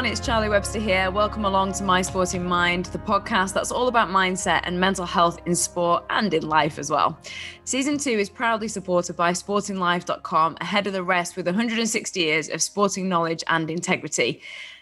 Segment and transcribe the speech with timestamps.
[0.00, 1.10] everyone, it's Charlie Webster here.
[1.10, 5.38] Welcome along to My Sporting Mind, the podcast that's all about mindset and mental health
[5.44, 7.18] in sport and in life as well.
[7.64, 12.62] Season two is proudly supported by sportinglife.com, ahead of the rest with 160 years of
[12.62, 14.40] sporting knowledge and integrity.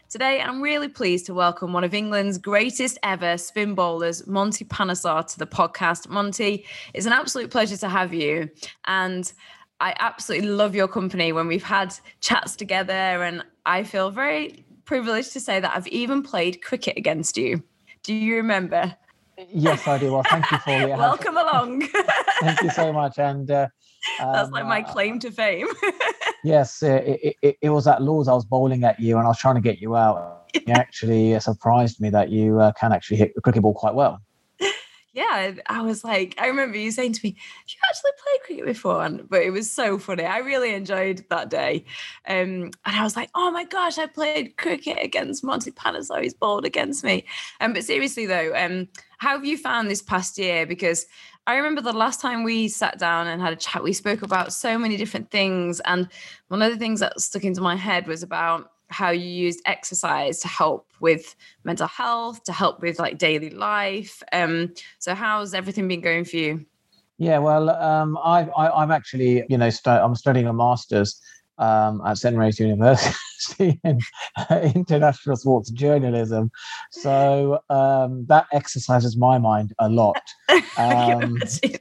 [0.08, 5.26] Today, I'm really pleased to welcome one of England's greatest ever spin bowlers, Monty Panesar,
[5.32, 6.08] to the podcast.
[6.08, 6.64] Monty,
[6.94, 8.48] it's an absolute pleasure to have you.
[8.84, 9.32] And
[9.80, 15.34] I absolutely love your company when we've had chats together, and I feel very privileged
[15.34, 17.62] to say that I've even played cricket against you.
[18.02, 18.96] Do you remember?
[19.50, 20.12] Yes, I do.
[20.12, 20.88] Well, thank you for it.
[20.98, 21.86] Welcome along.
[22.40, 23.18] thank you so much.
[23.18, 23.68] And uh,
[24.18, 25.68] um, that's like my uh, claim to fame.
[26.42, 28.28] yes, it, it, it, was at Lords.
[28.28, 30.48] I was bowling at you, and I was trying to get you out.
[30.54, 34.22] You actually surprised me that you uh, can actually hit the cricket ball quite well
[35.18, 37.30] yeah, I was like, I remember you saying to me,
[37.66, 40.24] "You actually played cricket before?" And, but it was so funny.
[40.24, 41.84] I really enjoyed that day,
[42.28, 46.22] um, and I was like, "Oh my gosh, I played cricket against Monty Panesar.
[46.22, 47.24] He's bowled against me."
[47.60, 48.86] Um, but seriously though, um,
[49.18, 50.66] how have you found this past year?
[50.66, 51.06] Because
[51.48, 54.52] I remember the last time we sat down and had a chat, we spoke about
[54.52, 56.08] so many different things, and
[56.46, 60.40] one of the things that stuck into my head was about how you used exercise
[60.40, 64.22] to help with mental health, to help with like daily life.
[64.32, 66.66] Um, so how's everything been going for you?
[67.18, 71.20] Yeah, well, um, I, I, I'm actually, you know, st- I'm studying a master's
[71.58, 73.98] um, at St Mary's University in
[74.36, 76.50] uh, international sports journalism.
[76.92, 80.20] So um, that exercises my mind a lot.
[80.76, 81.38] Um,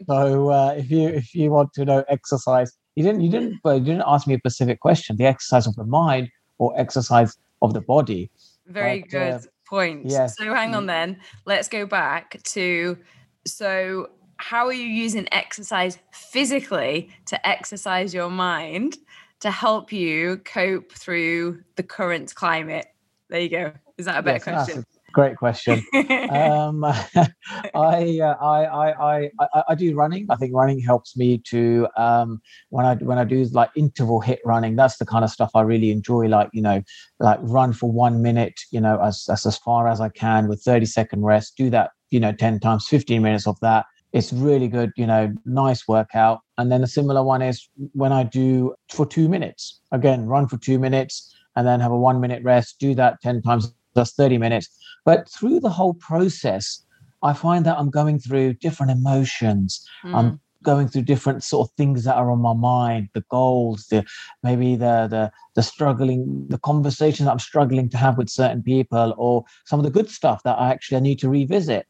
[0.07, 3.79] so uh, if you if you want to know exercise, you didn't you didn't you
[3.79, 5.17] didn't ask me a specific question.
[5.17, 8.29] The exercise of the mind or exercise of the body.
[8.67, 10.05] Very but, good uh, point.
[10.05, 10.37] Yes.
[10.37, 10.87] So hang on mm.
[10.87, 11.19] then.
[11.45, 12.97] Let's go back to
[13.45, 18.97] so how are you using exercise physically to exercise your mind
[19.39, 22.87] to help you cope through the current climate?
[23.29, 23.73] There you go.
[23.97, 24.85] Is that a better yes, question?
[25.17, 25.83] Great question.
[26.29, 26.83] um,
[27.73, 30.27] I, uh, I, I, I, I do running.
[30.29, 32.39] I think running helps me to um,
[32.69, 34.75] when I when I do like interval HIIT running.
[34.75, 36.27] That's the kind of stuff I really enjoy.
[36.27, 36.83] Like you know,
[37.19, 38.59] like run for one minute.
[38.69, 41.57] You know, as as, as far as I can with thirty second rest.
[41.57, 41.89] Do that.
[42.11, 43.87] You know, ten times, fifteen minutes of that.
[44.13, 44.91] It's really good.
[44.97, 46.41] You know, nice workout.
[46.59, 49.81] And then a similar one is when I do for two minutes.
[49.91, 52.75] Again, run for two minutes and then have a one minute rest.
[52.79, 53.73] Do that ten times.
[53.95, 54.69] That's thirty minutes
[55.07, 56.83] but through the whole process,
[57.23, 59.87] I find that I'm going through different emotions.
[60.03, 60.15] Mm.
[60.15, 64.03] I'm going through different sort of things that are on my mind, the goals, the
[64.43, 69.45] maybe the the the struggling, the conversations I'm struggling to have with certain people, or
[69.65, 71.87] some of the good stuff that I actually need to revisit.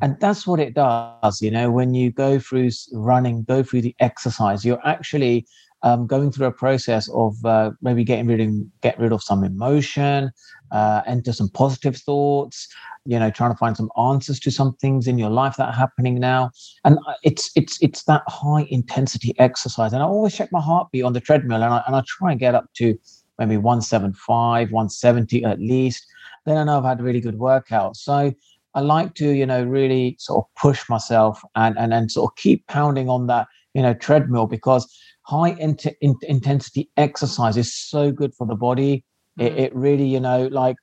[0.00, 3.94] And that's what it does, you know, when you go through running, go through the
[4.00, 5.46] exercise, you're actually
[5.84, 9.44] um, going through a process of uh, maybe getting rid of get rid of some
[9.44, 10.32] emotion,
[10.72, 12.66] uh, enter some positive thoughts.
[13.04, 15.74] You know, trying to find some answers to some things in your life that are
[15.74, 16.50] happening now,
[16.84, 19.92] and uh, it's it's it's that high intensity exercise.
[19.92, 22.40] And I always check my heartbeat on the treadmill, and I and I try and
[22.40, 22.98] get up to
[23.38, 26.06] maybe 175, 170 at least.
[26.46, 27.96] Then I know I've had a really good workout.
[27.96, 28.32] So
[28.74, 32.36] I like to, you know, really sort of push myself and and and sort of
[32.36, 34.88] keep pounding on that, you know, treadmill because
[35.24, 35.76] high in-
[36.22, 39.04] intensity exercise is so good for the body.
[39.38, 39.46] Mm.
[39.46, 40.76] It, it really, you know, like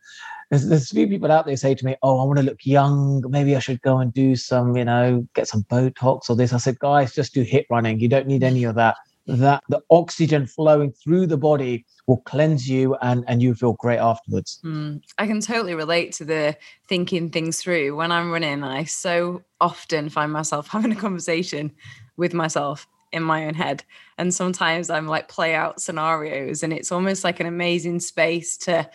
[0.50, 2.66] there's, there's a few people out there say to me, "Oh, I want to look
[2.66, 3.24] young.
[3.30, 6.58] Maybe I should go and do some, you know, get some Botox or this." I
[6.58, 8.00] said, "Guys, just do HIIT running.
[8.00, 8.98] You don't need any of that.
[9.28, 14.00] That the oxygen flowing through the body will cleanse you, and and you feel great
[14.00, 16.58] afterwards." Mm, I can totally relate to the
[16.90, 17.96] thinking things through.
[17.96, 21.72] When I'm running, I so often find myself having a conversation
[22.18, 23.84] with myself in my own head.
[24.18, 28.90] And sometimes i'm like play out scenarios and it's almost like an amazing space to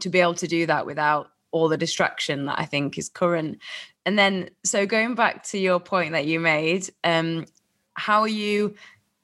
[0.00, 3.58] to be able to do that without all the distraction that i think is current.
[4.06, 7.46] And then so going back to your point that you made um
[7.94, 8.74] how are you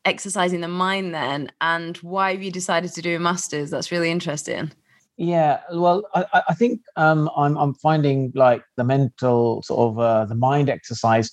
[0.05, 3.71] exercising the mind then and why have you decided to do a master's?
[3.71, 4.73] That's really interesting.
[5.17, 10.25] Yeah well i, I think um, I'm, I'm finding like the mental sort of uh,
[10.27, 11.31] the mind exercise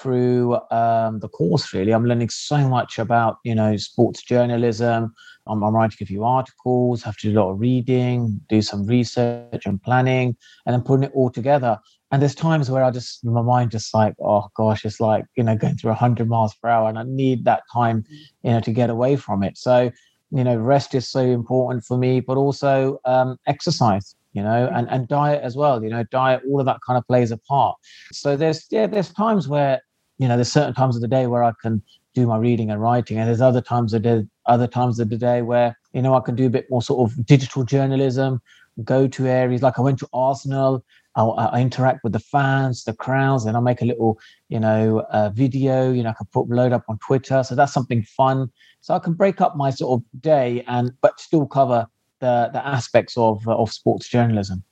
[0.00, 1.92] through um, the course really.
[1.92, 5.14] I'm learning so much about you know sports journalism.
[5.46, 8.86] I'm, I'm, writing a few articles have to do a lot of reading do some
[8.86, 10.36] research and planning
[10.66, 11.78] and then putting it all together.
[12.12, 15.44] And there's times where i just my mind just like oh gosh it's like you
[15.44, 18.04] know going through 100 miles per hour and i need that time
[18.42, 19.56] you know to get away from it.
[19.58, 19.90] So
[20.30, 24.88] you know rest is so important for me but also um, exercise you know and
[24.90, 27.76] and diet as well you know diet all of that kind of plays a part.
[28.12, 29.80] So there's yeah there's times where
[30.20, 31.82] you know, there's certain times of the day where I can
[32.14, 35.16] do my reading and writing, and there's other times of the other times of the
[35.16, 38.42] day where you know I can do a bit more sort of digital journalism,
[38.84, 40.84] go to areas like I went to Arsenal.
[41.16, 45.00] I, I, interact with the fans, the crowds, and I make a little, you know,
[45.10, 45.90] uh, video.
[45.90, 48.52] You know, I can put load up on Twitter, so that's something fun.
[48.82, 51.86] So I can break up my sort of day and but still cover
[52.20, 54.62] the the aspects of of sports journalism.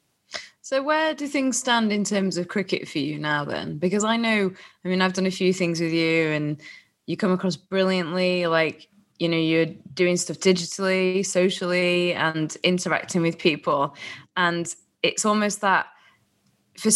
[0.68, 3.78] So where do things stand in terms of cricket for you now then?
[3.78, 4.52] Because I know,
[4.84, 6.60] I mean, I've done a few things with you and
[7.06, 8.46] you come across brilliantly.
[8.46, 8.86] Like,
[9.18, 13.96] you know, you're doing stuff digitally, socially, and interacting with people.
[14.36, 14.70] And
[15.02, 15.86] it's almost that
[16.76, 16.90] for,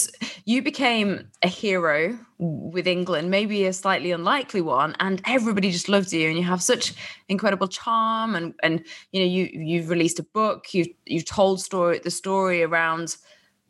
[0.44, 6.12] you became a hero with England, maybe a slightly unlikely one, and everybody just loved
[6.12, 6.92] you, and you have such
[7.30, 11.98] incredible charm, and and you know you you've released a book, you've you've told story
[11.98, 13.16] the story around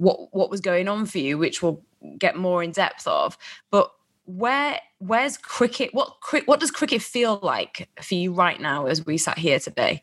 [0.02, 1.82] what what was going on for you, which we'll
[2.18, 3.38] get more in depth of.
[3.70, 3.90] But
[4.24, 5.90] where where's cricket?
[5.94, 6.16] What
[6.46, 10.02] what does cricket feel like for you right now as we sat here today?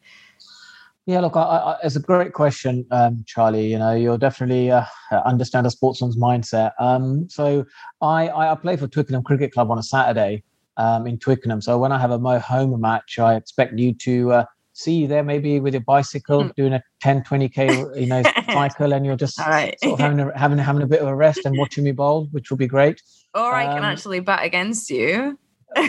[1.06, 3.66] Yeah, look, I, I, it's a great question, um, Charlie.
[3.66, 4.84] You know, you'll definitely uh,
[5.26, 6.74] understand a sportsman's mindset.
[6.80, 7.66] Um, so,
[8.00, 10.44] I, I play for Twickenham Cricket Club on a Saturday
[10.78, 11.62] um, in Twickenham.
[11.62, 14.46] So, when I have a Mo home match, I expect you to uh,
[14.80, 16.56] see you there maybe with your bicycle mm.
[16.56, 18.24] doing a 10 20k you know
[18.54, 19.78] cycle and you're just right.
[19.84, 22.28] sort of having a, having having a bit of a rest and watching me bowl
[22.32, 23.02] which will be great
[23.34, 25.38] or i can um, actually bat against you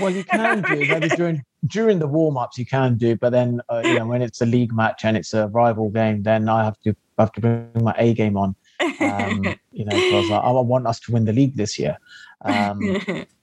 [0.00, 3.81] well you can do maybe during during the warm-ups you can do but then uh,
[3.84, 6.78] you know when it's a league match and it's a rival game then i have
[6.81, 8.56] to I have to bring my a game on
[9.00, 11.98] um, you know because I, I, want us to win the league this year
[12.46, 12.81] um,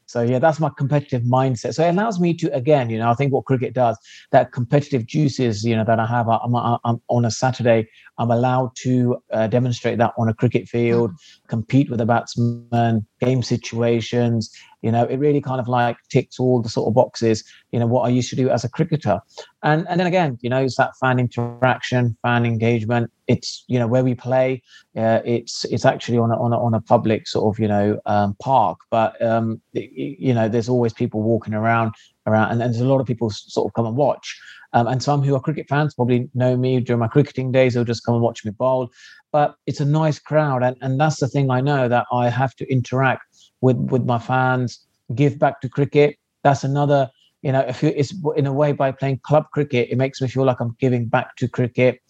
[0.07, 1.74] so yeah, that's my competitive mindset.
[1.74, 3.98] So it allows me to again, you know, I think what cricket does,
[4.31, 6.30] that competitive juices, you know, that I have.
[6.30, 7.89] I'm, I'm on a Saturday.
[8.18, 11.48] I'm allowed to uh, demonstrate that on a cricket field, mm.
[11.50, 14.50] compete with the batsman, game situations.
[14.88, 17.44] You know, it really kind of like ticks all the sort of boxes.
[17.74, 19.19] You know, what I used to do as a cricketer,
[19.62, 23.12] and and then again, you know, it's that fan interaction, fan engagement.
[23.28, 24.63] It's you know where we play.
[24.95, 28.00] Uh, it's it's actually on a, on a, on a public sort of you know
[28.06, 31.92] um, park, but um, you know, there's always people walking around
[32.25, 34.39] around, and, and there's a lot of people sort of come and watch.
[34.72, 37.74] Um, and some who are cricket fans probably know me during my cricketing days.
[37.74, 38.89] They'll just come and watch me bowl.
[39.34, 42.56] But it's a nice crowd, and, and that's the thing I know that I have
[42.56, 43.24] to interact
[43.62, 44.80] with with my fans,
[45.15, 46.18] give back to cricket.
[46.44, 47.09] That's another,
[47.42, 50.27] you know, if you, it's in a way by playing club cricket, it makes me
[50.27, 52.01] feel like I'm giving back to cricket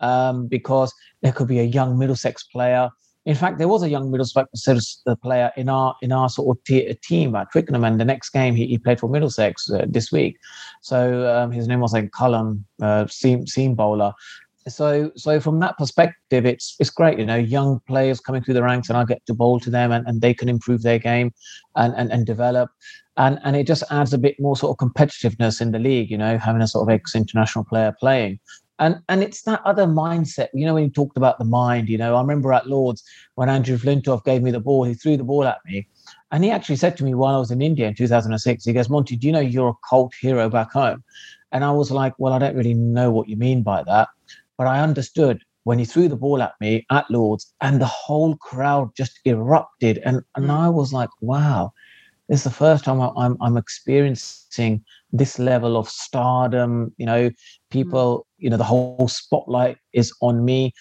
[0.00, 0.92] um, because
[1.22, 2.90] there could be a young Middlesex player
[3.26, 6.94] in fact, there was a young Middlesex player in our in our sort of t-
[7.02, 10.38] team at Twickenham, and the next game he, he played for Middlesex uh, this week.
[10.80, 14.12] So um, his name was like Cullen, uh, seam seam bowler.
[14.68, 17.18] So so from that perspective, it's it's great.
[17.18, 19.92] You know, young players coming through the ranks, and I get to bowl to them,
[19.92, 21.32] and, and they can improve their game,
[21.76, 22.70] and and, and develop.
[23.18, 26.18] And, and it just adds a bit more sort of competitiveness in the league, you
[26.18, 28.40] know, having a sort of ex international player playing
[28.78, 31.96] and and it's that other mindset you know when you talked about the mind you
[31.96, 33.02] know i remember at lords
[33.34, 35.86] when andrew flintoff gave me the ball he threw the ball at me
[36.30, 38.90] and he actually said to me while i was in india in 2006 he goes
[38.90, 41.02] monty do you know you're a cult hero back home
[41.52, 44.08] and i was like well i don't really know what you mean by that
[44.58, 48.36] but i understood when he threw the ball at me at lords and the whole
[48.36, 49.98] crowd just erupted.
[50.04, 51.72] And and i was like wow
[52.28, 56.92] this is the first time I'm, I'm experiencing this level of stardom.
[56.96, 57.30] You know
[57.70, 58.44] people mm.
[58.44, 60.72] you know the whole spotlight is on me.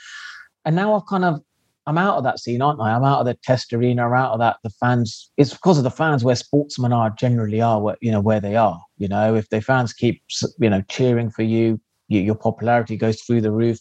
[0.66, 1.42] And now i've kind of
[1.88, 2.92] i'm out of that scene aren't i?
[2.92, 5.32] I'm out of the test arena i'm out of that the fans.
[5.38, 8.56] It's because of the fans where sportsmen are generally are where you know where they
[8.56, 8.82] are.
[8.98, 10.22] You know if the fans keep
[10.60, 13.80] you know cheering for you your popularity goes through the roof.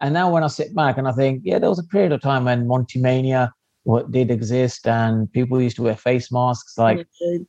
[0.00, 2.22] And now when i sit back and i think yeah there was a period of
[2.22, 3.52] time when monty mania
[3.84, 6.76] what did exist and people used to wear face masks.
[6.76, 7.06] Like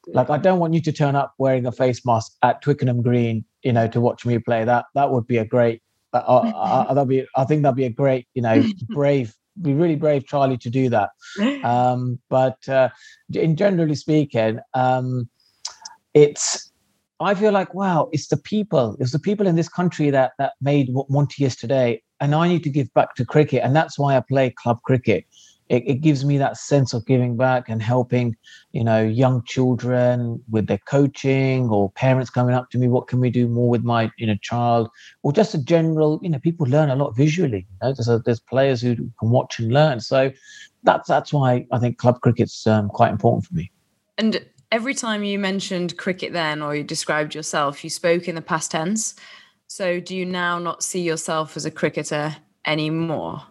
[0.07, 3.45] like i don't want you to turn up wearing a face mask at twickenham green
[3.63, 4.65] you know to watch me play.
[4.65, 5.81] That that would be a great
[6.13, 10.25] uh that'd be i think that'd be a great you know brave be really brave
[10.25, 11.09] charlie to do that.
[11.63, 12.89] Um but uh
[13.33, 15.29] in generally speaking um
[16.13, 16.70] it's
[17.21, 20.53] i feel like wow it's the people it's the people in this country that that
[20.61, 23.97] made what monty is today and i need to give back to cricket and that's
[23.97, 25.25] why i play club cricket.
[25.69, 28.35] It, it gives me that sense of giving back and helping
[28.73, 33.21] you know young children with their coaching or parents coming up to me what can
[33.21, 34.89] we do more with my you know child?
[35.23, 37.93] Or just a general you know people learn a lot visually you know?
[37.93, 40.01] there's, a, there's players who can watch and learn.
[40.01, 40.33] So
[40.83, 43.71] that's that's why i think club cricket's um, quite important for me.
[44.17, 48.41] And every time you mentioned cricket then or you described yourself you spoke in the
[48.41, 49.15] past tense
[49.67, 52.35] so do you now not see yourself as a cricketer
[52.65, 53.41] anymore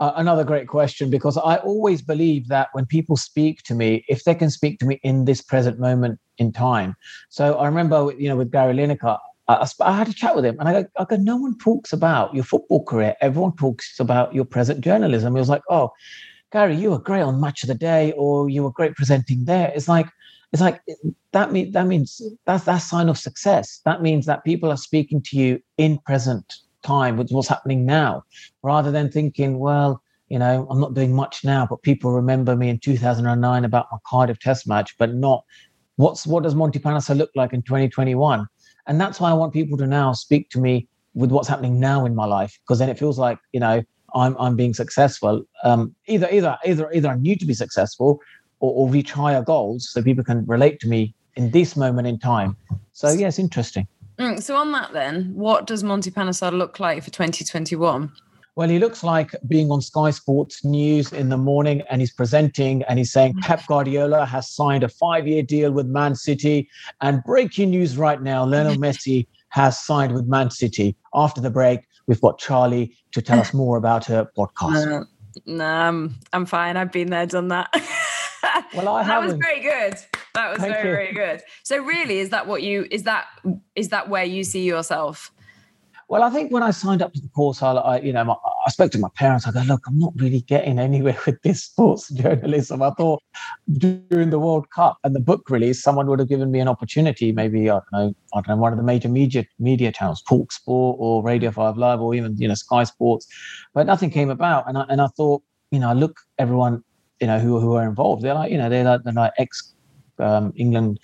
[0.00, 4.22] uh, another great question because I always believe that when people speak to me, if
[4.22, 6.94] they can speak to me in this present moment in time.
[7.30, 10.56] So I remember, you know, with Gary Lineker, I, I, had a chat with him
[10.60, 13.16] and I go, I go, no one talks about your football career.
[13.20, 15.34] Everyone talks about your present journalism.
[15.34, 15.90] He was like, oh,
[16.52, 19.72] Gary, you were great on Match of the Day, or you were great presenting there.
[19.74, 20.06] It's like,
[20.52, 20.80] it's like
[21.32, 23.80] that means that means that's that sign of success.
[23.84, 28.24] That means that people are speaking to you in present time with what's happening now,
[28.62, 32.68] rather than thinking, well, you know, I'm not doing much now, but people remember me
[32.68, 35.44] in 2009 about my Cardiff Test match, but not
[35.96, 38.46] what's what does Monty Panesar look like in 2021?
[38.86, 42.06] And that's why I want people to now speak to me with what's happening now
[42.06, 43.82] in my life, because then it feels like you know
[44.14, 45.44] I'm I'm being successful.
[45.64, 48.20] Um, either either either either I need to be successful,
[48.60, 52.18] or, or reach higher goals, so people can relate to me in this moment in
[52.18, 52.56] time.
[52.92, 53.86] So yeah, it's interesting.
[54.18, 58.12] Mm, so on that then, what does Monty Panesar look like for 2021?
[58.56, 62.82] Well, he looks like being on Sky Sports News in the morning and he's presenting
[62.82, 66.68] and he's saying Pep Guardiola has signed a five year deal with Man City.
[67.00, 70.96] And breaking news right now Lionel Messi has signed with Man City.
[71.14, 74.86] After the break, we've got Charlie to tell us more about her podcast.
[74.86, 75.04] No,
[75.46, 76.76] no I'm, I'm fine.
[76.76, 77.72] I've been there, done that.
[78.74, 79.22] well, I have.
[79.22, 79.94] that was very good.
[80.34, 80.94] That was Thank very, you.
[80.94, 81.42] very good.
[81.62, 83.26] So, really, is that what you is that
[83.74, 85.32] is that where you see yourself?
[86.08, 88.34] Well, I think when I signed up to the course, I, I you know, my,
[88.66, 89.46] I spoke to my parents.
[89.46, 92.82] I go, look, I'm not really getting anywhere with this sports journalism.
[92.82, 93.22] I thought
[93.74, 97.30] during the World Cup and the book release, someone would have given me an opportunity.
[97.30, 100.50] Maybe I don't know, I don't know, one of the major media media channels, Talk
[100.50, 103.26] Sport or Radio Five Live, or even you know Sky Sports,
[103.74, 104.66] but nothing came about.
[104.66, 106.82] And I and I thought, you know, I look everyone,
[107.20, 108.22] you know, who who are involved.
[108.22, 109.74] They're like, you know, they're like, they're like ex
[110.18, 111.00] um, England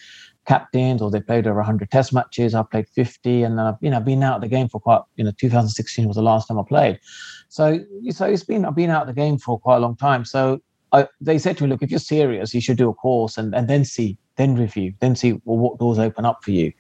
[0.47, 2.55] captains or they played over 100 test matches.
[2.55, 5.01] I played 50 and then I've, you know, been out of the game for quite,
[5.17, 7.01] you know, 2016 was the last time I played.
[7.49, 7.81] So,
[8.11, 10.25] so it's been, I've been out of the game for quite a long time.
[10.25, 10.61] So
[10.93, 13.55] I, they said to me, look, if you're serious, you should do a course and,
[13.55, 16.73] and then see, then review, then see well, what doors open up for you.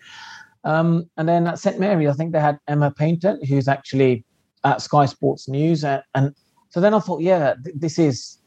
[0.64, 1.79] Um, and then at St.
[1.79, 4.25] Mary, I think they had Emma Painter, who's actually
[4.64, 5.85] at Sky Sports News.
[5.85, 6.35] And, and
[6.71, 8.38] so then I thought, yeah, th- this is,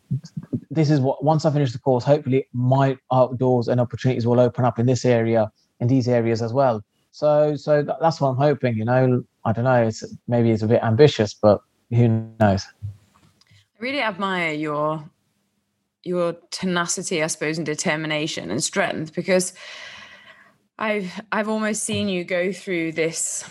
[0.69, 4.65] this is what once I finish the course, hopefully my outdoors and opportunities will open
[4.65, 6.83] up in this area, in these areas as well.
[7.11, 8.77] So, so that's what I'm hoping.
[8.77, 9.87] You know, I don't know.
[9.87, 12.07] It's maybe it's a bit ambitious, but who
[12.39, 12.65] knows?
[12.83, 15.09] I really admire your
[16.03, 19.53] your tenacity, I suppose, and determination and strength because
[20.77, 23.43] I've I've almost seen you go through this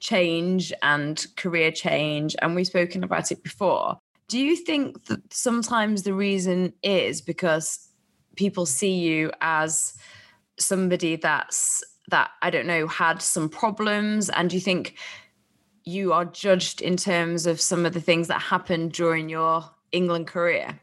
[0.00, 3.98] change and career change, and we've spoken about it before.
[4.28, 7.88] Do you think that sometimes the reason is because
[8.36, 9.94] people see you as
[10.58, 14.96] somebody that's that I don't know had some problems and do you think
[15.84, 20.26] you are judged in terms of some of the things that happened during your England
[20.26, 20.80] career?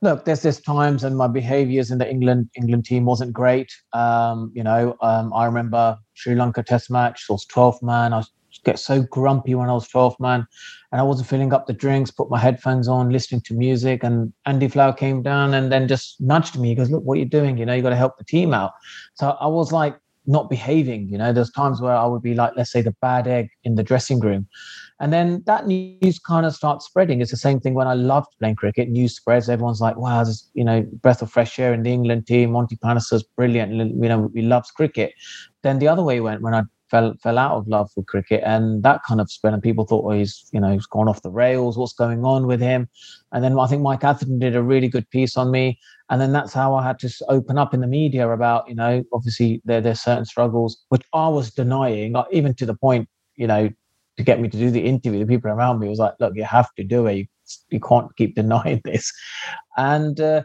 [0.00, 3.72] Look, there's there's times and my behaviours in the England England team wasn't great.
[3.92, 7.26] Um, you know, um, I remember Sri Lanka Test match.
[7.28, 8.12] I was 12th man.
[8.12, 8.22] I
[8.64, 10.46] get so grumpy when I was 12th man.
[10.90, 14.02] And I wasn't filling up the drinks, put my headphones on, listening to music.
[14.02, 16.68] And Andy Flower came down and then just nudged me.
[16.68, 17.58] He goes, Look, what are you doing?
[17.58, 18.72] You know, you got to help the team out.
[19.14, 19.96] So I was like
[20.28, 21.08] not behaving.
[21.08, 23.74] You know, there's times where I would be like, let's say, the bad egg in
[23.74, 24.46] the dressing room.
[25.00, 27.20] And then that news kind of starts spreading.
[27.20, 28.88] It's the same thing when I loved playing cricket.
[28.90, 29.48] News spreads.
[29.48, 32.52] Everyone's like, wow, there's, you know, breath of fresh air in the England team.
[32.52, 33.72] Monty Panesar's brilliant.
[33.72, 35.14] You know, he loves cricket.
[35.62, 38.82] Then the other way went when I fell fell out of love with cricket, and
[38.82, 39.54] that kind of spread.
[39.54, 41.76] And people thought, oh, he's you know he's gone off the rails.
[41.78, 42.88] What's going on with him?
[43.32, 45.78] And then I think Mike Atherton did a really good piece on me,
[46.10, 49.04] and then that's how I had to open up in the media about you know
[49.12, 53.70] obviously there there's certain struggles which I was denying, even to the point you know
[54.18, 55.20] to get me to do the interview.
[55.20, 57.28] The people around me was like, look, you have to do it.
[57.70, 59.12] You, can't keep denying this.
[59.76, 60.42] And uh,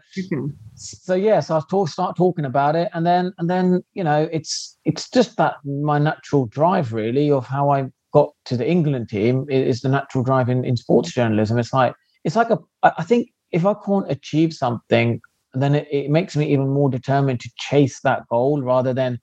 [0.76, 4.30] so yeah, so I talk, start talking about it, and then and then you know
[4.32, 9.10] it's it's just that my natural drive really of how I got to the England
[9.10, 11.58] team is the natural drive in, in sports journalism.
[11.58, 15.22] It's like it's like a I think if I can't achieve something,
[15.54, 19.20] then it, it makes me even more determined to chase that goal rather than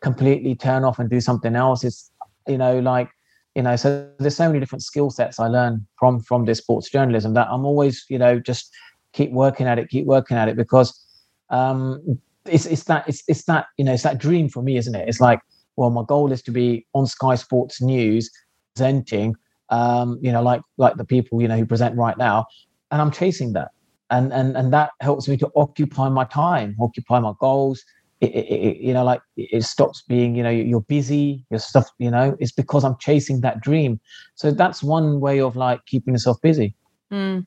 [0.00, 1.84] completely turn off and do something else.
[1.84, 2.10] It's
[2.46, 3.10] you know like
[3.54, 6.90] you know so there's so many different skill sets i learn from from this sports
[6.90, 8.70] journalism that i'm always you know just
[9.12, 11.04] keep working at it keep working at it because
[11.50, 14.94] um it's it's that it's it's that you know it's that dream for me isn't
[14.94, 15.08] it?
[15.08, 15.40] It's like
[15.76, 18.30] well my goal is to be on sky sports news
[18.74, 19.34] presenting
[19.70, 22.46] um you know like like the people you know who present right now
[22.90, 23.70] and i'm chasing that.
[24.10, 27.82] And and and that helps me to occupy my time occupy my goals
[28.22, 32.10] it, it, you know, like it stops being, you know, you're busy, your stuff, you
[32.10, 34.00] know, it's because I'm chasing that dream.
[34.36, 36.74] So that's one way of like keeping yourself busy.
[37.10, 37.46] Mm.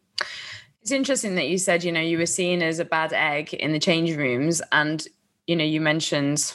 [0.82, 3.72] It's interesting that you said, you know, you were seen as a bad egg in
[3.72, 5.08] the change rooms, and
[5.48, 6.53] you know, you mentioned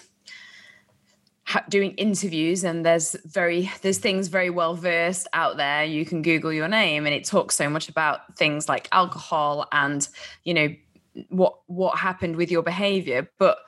[1.69, 6.53] doing interviews and there's very there's things very well versed out there you can google
[6.53, 10.07] your name and it talks so much about things like alcohol and
[10.45, 10.69] you know
[11.29, 13.59] what what happened with your behavior but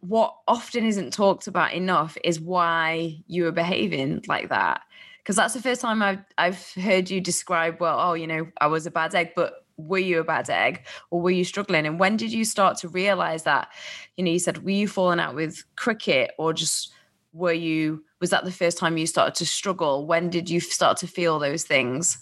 [0.00, 4.82] what often isn't talked about enough is why you were behaving like that.
[5.18, 8.66] Because that's the first time I've I've heard you describe well oh you know I
[8.66, 11.86] was a bad egg but were you a bad egg or were you struggling?
[11.86, 13.68] And when did you start to realize that
[14.16, 16.92] you know you said were you falling out with cricket or just
[17.32, 20.06] were you was that the first time you started to struggle?
[20.06, 22.18] When did you start to feel those things?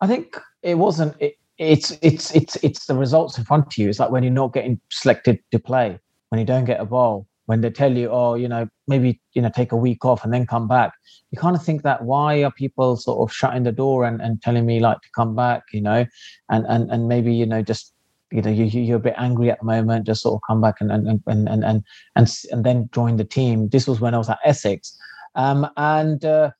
[0.00, 3.88] I think it wasn't it, it's it's it's it's the results in front of you.
[3.88, 6.00] It's like when you're not getting selected to play
[6.32, 9.42] when you don't get a ball when they tell you oh you know maybe you
[9.42, 10.94] know take a week off and then come back.
[11.30, 14.40] You kind of think that why are people sort of shutting the door and, and
[14.40, 15.64] telling me like to come back?
[15.74, 16.06] You know
[16.48, 17.92] and and and maybe you know just
[18.30, 20.76] you know you, you're a bit angry at the moment just sort of come back
[20.80, 21.84] and and and and and
[22.16, 23.68] and, and then join the team.
[23.68, 24.96] This was when i was at essex.
[25.34, 26.50] Um, and uh,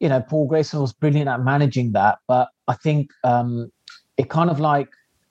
[0.00, 3.72] you know paul grayson was brilliant at managing that but i think um,
[4.18, 4.88] it kind of like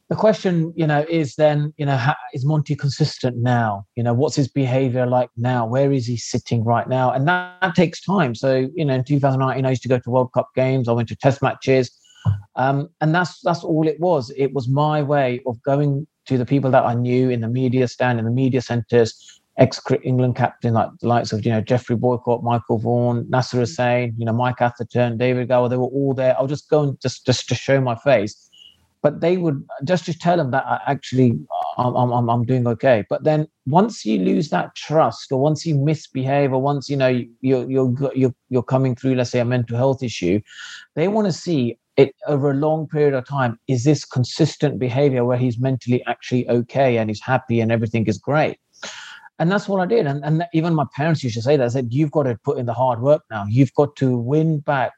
[0.09, 3.85] the question, you know, is then, you know, how, is Monty consistent now?
[3.95, 5.65] You know, what's his behavior like now?
[5.65, 7.11] Where is he sitting right now?
[7.11, 8.33] And that, that takes time.
[8.33, 10.87] So, you know, in 2019, I used to go to World Cup games.
[10.87, 11.91] I went to Test matches,
[12.55, 14.31] um, and that's that's all it was.
[14.37, 17.87] It was my way of going to the people that I knew in the media
[17.87, 21.97] stand, in the media centres, ex England captain like the likes of you know Geoffrey
[21.97, 25.67] Boycott, Michael Vaughan, Nasser Hussain, you know Mike Atherton, David Gower.
[25.67, 26.35] They were all there.
[26.37, 28.46] I'll just go and just just to show my face
[29.01, 31.39] but they would just just tell them that I actually
[31.77, 33.05] I'm, I'm, I'm doing okay.
[33.09, 37.07] But then once you lose that trust, or once you misbehave, or once you know
[37.41, 40.41] you're you're you're you're coming through, let's say a mental health issue,
[40.95, 43.59] they want to see it over a long period of time.
[43.67, 48.17] Is this consistent behavior where he's mentally actually okay and he's happy and everything is
[48.17, 48.59] great?
[49.39, 50.07] And that's what I did.
[50.07, 51.63] And, and even my parents used to say that.
[51.63, 53.45] I said, You've got to put in the hard work now.
[53.47, 54.93] You've got to win back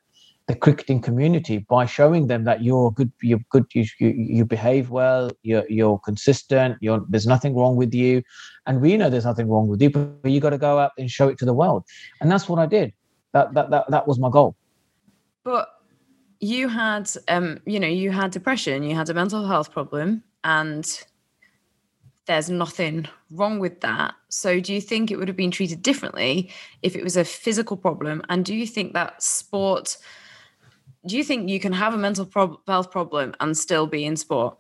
[0.50, 4.90] the cricketing community by showing them that you're good, you're good, you, you, you behave
[4.90, 8.24] well, you're, you're consistent, you're, there's nothing wrong with you.
[8.66, 11.10] And we know there's nothing wrong with you, but you got to go out and
[11.10, 11.84] show it to the world.
[12.20, 12.94] And that's what I did.
[13.34, 14.56] That, that, that, that was my goal.
[15.44, 15.70] But
[16.40, 21.00] you had, um, you know, you had depression, you had a mental health problem, and
[22.26, 24.16] there's nothing wrong with that.
[24.30, 27.78] So, do you think it would have been treated differently if it was a physical
[27.78, 28.24] problem?
[28.30, 29.98] And do you think that sport
[31.06, 32.30] do you think you can have a mental
[32.68, 34.58] health problem and still be in sport?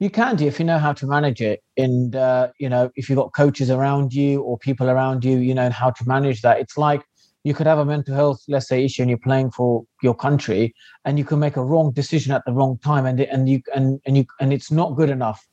[0.00, 3.08] You can do if you know how to manage it, and uh, you know if
[3.08, 6.60] you've got coaches around you or people around you, you know how to manage that.
[6.60, 7.02] It's like
[7.42, 10.72] you could have a mental health, let's say, issue, and you're playing for your country,
[11.04, 14.00] and you can make a wrong decision at the wrong time, and and you and
[14.06, 15.44] and you and it's not good enough.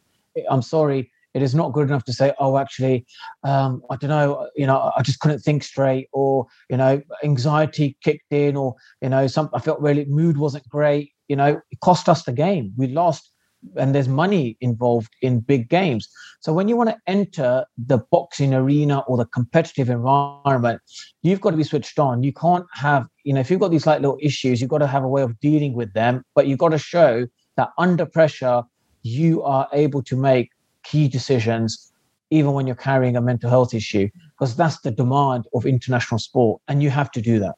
[0.49, 3.05] I'm sorry, it is not good enough to say, oh, actually,
[3.43, 7.97] um, I don't know, you know, I just couldn't think straight, or you know, anxiety
[8.01, 11.11] kicked in, or you know, some I felt really mood wasn't great.
[11.27, 12.71] You know, it cost us the game.
[12.77, 13.29] We lost,
[13.75, 16.07] and there's money involved in big games.
[16.39, 20.81] So when you want to enter the boxing arena or the competitive environment,
[21.21, 22.23] you've got to be switched on.
[22.23, 24.87] You can't have, you know, if you've got these like little issues, you've got to
[24.87, 28.63] have a way of dealing with them, but you've got to show that under pressure
[29.03, 30.49] you are able to make
[30.85, 31.91] key decisions,
[32.29, 36.61] even when you're carrying a mental health issue, because that's the demand of international sport,
[36.67, 37.55] and you have to do that.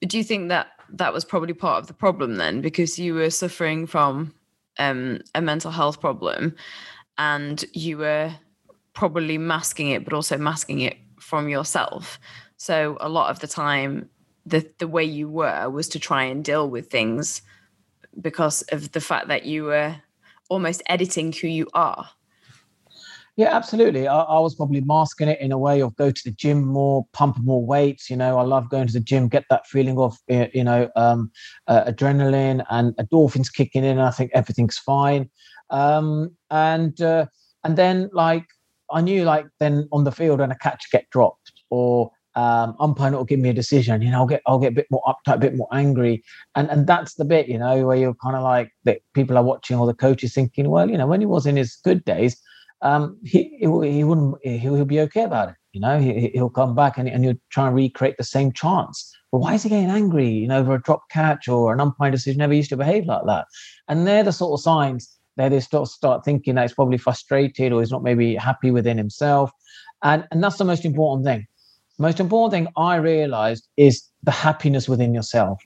[0.00, 3.14] But do you think that that was probably part of the problem then, because you
[3.14, 4.34] were suffering from
[4.78, 6.54] um, a mental health problem,
[7.18, 8.32] and you were
[8.92, 12.18] probably masking it, but also masking it from yourself.
[12.56, 14.08] So a lot of the time,
[14.46, 17.42] the the way you were was to try and deal with things
[18.20, 19.96] because of the fact that you were
[20.48, 22.08] almost editing who you are
[23.36, 24.06] yeah, absolutely.
[24.06, 27.04] I, I, was probably masking it in a way of go to the gym more,
[27.12, 28.08] pump more weights.
[28.08, 30.88] You know, I love going to the gym, get that feeling of eh, you know
[30.94, 31.32] um,
[31.66, 33.98] uh, adrenaline and endorphins kicking in.
[33.98, 35.28] I think everything's fine.
[35.70, 37.26] Um, and uh,
[37.64, 38.46] and then like
[38.92, 43.12] I knew like then on the field when a catch get dropped or um, umpire
[43.12, 45.36] will give me a decision, you know, I'll get I'll get a bit more uptight,
[45.36, 46.22] a bit more angry,
[46.54, 49.44] and and that's the bit, you know, where you're kind of like that people are
[49.44, 52.40] watching or the coaches thinking, well, you know, when he was in his good days,
[52.84, 55.54] um, he, he, wouldn't he'll, he'll be okay about it.
[55.72, 59.12] You know, he, he'll come back and, and he'll try and recreate the same chance.
[59.32, 60.28] But why is he getting angry?
[60.28, 63.24] You know, over a drop catch or an umpire decision never used to behave like
[63.26, 63.46] that.
[63.88, 67.72] And they're the sort of signs that they start start thinking that he's probably frustrated
[67.72, 69.50] or he's not maybe happy within himself.
[70.02, 71.46] And and that's the most important thing.
[71.98, 75.62] Most important thing I realized is the happiness within yourself.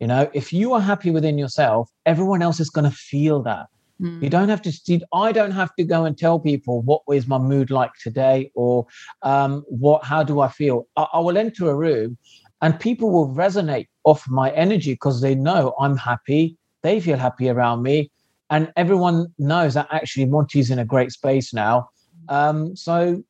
[0.00, 3.66] You know, if you are happy within yourself, everyone else is going to feel that
[4.00, 4.22] Mm.
[4.22, 7.26] You don't have to see, I don't have to go and tell people what is
[7.26, 8.86] my mood like today or
[9.22, 10.86] um, what, how do I feel?
[10.96, 12.18] I, I will enter a room
[12.62, 16.56] and people will resonate off my energy because they know I'm happy.
[16.82, 18.10] They feel happy around me.
[18.50, 21.88] And everyone knows that actually Monty's in a great space now.
[22.28, 23.22] Um, so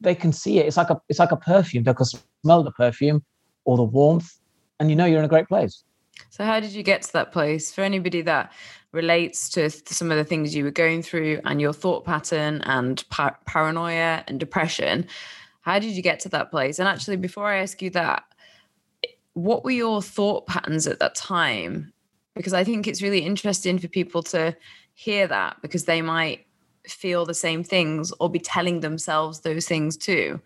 [0.00, 0.66] they can see it.
[0.66, 1.84] It's like a it's like a perfume.
[1.84, 3.24] They can smell the perfume
[3.64, 4.38] or the warmth,
[4.80, 5.84] and you know you're in a great place.
[6.30, 7.72] So how did you get to that place?
[7.72, 8.52] For anybody that
[8.92, 13.04] relates to some of the things you were going through and your thought pattern and
[13.10, 15.06] par- paranoia and depression,
[15.60, 16.78] how did you get to that place?
[16.78, 18.24] And actually, before I ask you that,
[19.34, 21.92] what were your thought patterns at that time?
[22.34, 24.56] Because I think it's really interesting for people to
[24.94, 26.46] hear that because they might
[26.86, 30.40] feel the same things or be telling themselves those things too.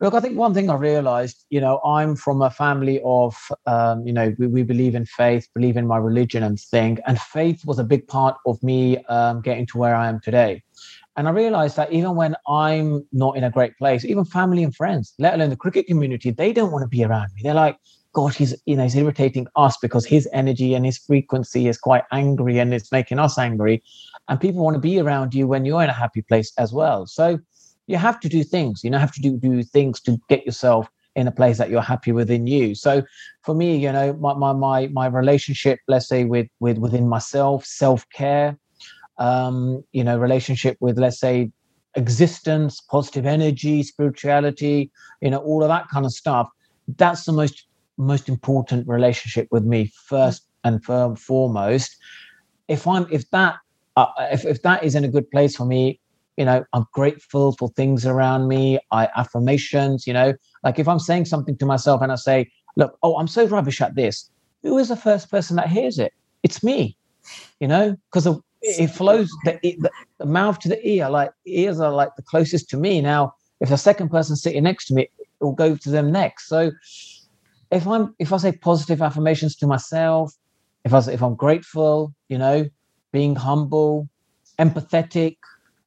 [0.00, 4.06] Look, I think one thing I realized, you know, I'm from a family of, um,
[4.06, 6.98] you know, we, we believe in faith, believe in my religion and thing.
[7.04, 10.62] And faith was a big part of me um, getting to where I am today.
[11.16, 14.74] And I realized that even when I'm not in a great place, even family and
[14.74, 17.42] friends, let alone the cricket community, they don't want to be around me.
[17.42, 17.76] They're like,
[18.12, 22.04] God, he's, you know, he's irritating us because his energy and his frequency is quite
[22.12, 23.82] angry and it's making us angry.
[24.28, 27.06] And people want to be around you when you're in a happy place as well.
[27.06, 27.40] So
[27.88, 30.88] you have to do things, you know, have to do, do things to get yourself
[31.16, 32.74] in a place that you're happy within you.
[32.74, 33.02] So
[33.42, 37.64] for me, you know, my, my, my, my relationship, let's say with, with within myself,
[37.64, 38.56] self-care,
[39.18, 41.50] um, you know, relationship with, let's say,
[41.96, 46.48] existence, positive energy, spirituality, you know, all of that kind of stuff.
[46.96, 47.66] That's the most
[48.00, 50.84] most important relationship with me first and
[51.18, 51.96] foremost.
[52.68, 53.56] If I'm if that
[53.96, 55.98] uh, if if that is in a good place for me,
[56.38, 58.78] you know, I'm grateful for things around me.
[58.92, 62.96] I affirmations, you know, like if I'm saying something to myself and I say, look,
[63.02, 64.30] oh, I'm so rubbish at this.
[64.62, 66.12] Who is the first person that hears it?
[66.44, 66.96] It's me,
[67.58, 68.28] you know, because
[68.62, 72.68] it flows the, the, the, mouth to the ear like ears are like the closest
[72.68, 75.90] to me now if the second person sitting next to me it will go to
[75.90, 76.72] them next so
[77.70, 80.34] if i'm if i say positive affirmations to myself
[80.84, 82.68] if i say, if i'm grateful you know
[83.12, 84.08] being humble
[84.58, 85.36] empathetic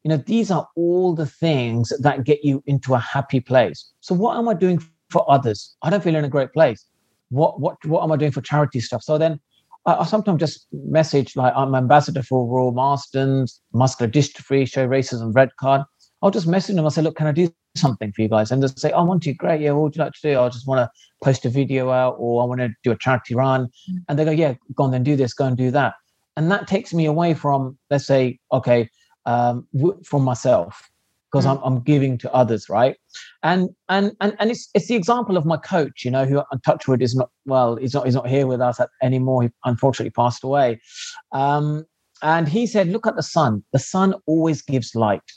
[0.04, 4.16] you know these are all the things that get you into a happy place so
[4.16, 6.86] what am i doing for others i don't feel in a great place
[7.30, 9.40] what what what am i doing for charity stuff so then
[9.86, 15.34] I, I sometimes just message like I'm ambassador for Royal Marsden's, muscular dystrophy, show racism
[15.36, 15.82] red card.
[16.22, 16.86] I'll just message them.
[16.86, 18.52] I'll say, look, can I do something for you guys?
[18.52, 19.34] And they'll say, oh, I want to.
[19.34, 19.62] Great.
[19.62, 19.72] Yeah.
[19.72, 20.40] What would you like to do?
[20.40, 20.90] I just want to
[21.24, 23.66] post a video out or I want to do a charity run.
[23.90, 23.98] Mm.
[24.08, 25.96] And they go, yeah, go on then do this, go and do that.
[26.38, 28.90] And that takes me away from, let's say, okay,
[29.26, 29.68] um,
[30.04, 30.92] from myself
[31.32, 31.52] because mm.
[31.52, 32.98] I'm, I'm giving to others, right?
[33.44, 37.02] And and and and it's it's the example of my coach, you know, who Touchwood
[37.02, 39.44] is not well, he's not he's not here with us anymore.
[39.44, 40.82] He unfortunately passed away.
[41.32, 41.86] Um,
[42.24, 43.64] and he said, look at the sun.
[43.72, 45.32] The sun always gives light,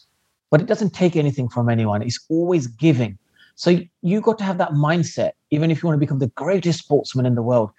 [0.51, 2.03] but it doesn't take anything from anyone.
[2.03, 3.19] It's always giving.
[3.57, 6.81] So you got to have that mindset, even if you want to become the greatest
[6.81, 7.71] sportsman in the world.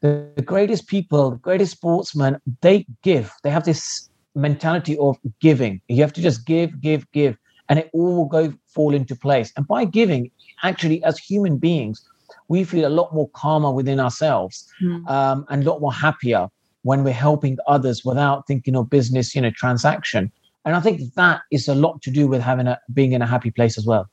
[0.00, 3.32] The, the greatest people, the greatest sportsmen, they give.
[3.42, 5.80] They have this mentality of giving.
[5.88, 7.36] You have to just give, give, give
[7.68, 9.52] and it all will go fall into place.
[9.56, 10.30] And by giving,
[10.62, 12.06] actually, as human beings,
[12.48, 15.08] we feel a lot more calmer within ourselves mm.
[15.08, 16.48] um, and a lot more happier
[16.82, 20.30] when we're helping others without thinking of business, you know, transaction.
[20.64, 23.26] And I think that is a lot to do with having a being in a
[23.26, 24.08] happy place as well.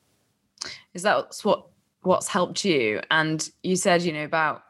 [0.93, 1.67] Is that what
[2.01, 3.01] what's helped you?
[3.11, 4.63] And you said, you know, about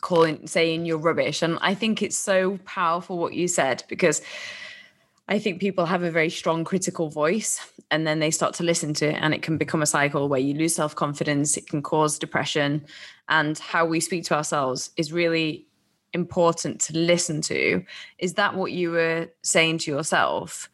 [0.00, 1.42] calling saying you're rubbish.
[1.42, 4.22] And I think it's so powerful what you said because
[5.32, 7.58] I think people have a very strong critical voice
[7.90, 10.38] and then they start to listen to it and it can become a cycle where
[10.38, 12.84] you lose self-confidence it can cause depression
[13.30, 15.66] and how we speak to ourselves is really
[16.12, 17.82] important to listen to.
[18.18, 20.68] Is that what you were saying to yourself?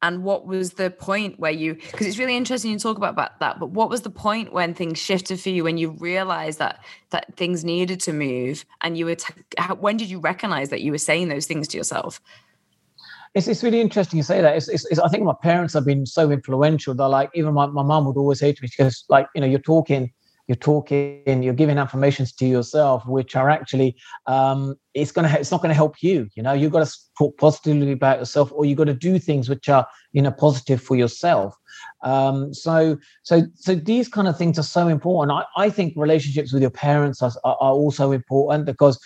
[0.00, 3.40] And what was the point where you because it's really interesting you talk about, about
[3.40, 6.84] that but what was the point when things shifted for you when you realized that
[7.10, 10.82] that things needed to move and you were t- how, when did you recognize that
[10.82, 12.20] you were saying those things to yourself
[13.34, 14.56] it's, it's really interesting you say that.
[14.56, 16.94] It's, it's, it's, I think my parents have been so influential.
[16.94, 19.46] They're like, even my, my mom would always say to me, goes, like, you know,
[19.46, 20.12] you're talking,
[20.46, 25.62] you're talking, you're giving affirmations to yourself, which are actually, um, it's gonna, it's not
[25.62, 26.28] gonna help you.
[26.34, 29.48] You know, you've got to talk positively about yourself, or you've got to do things
[29.48, 31.56] which are, you know, positive for yourself.
[32.04, 35.36] Um, so, so, so these kind of things are so important.
[35.56, 39.00] I, I think relationships with your parents are, are, are also important because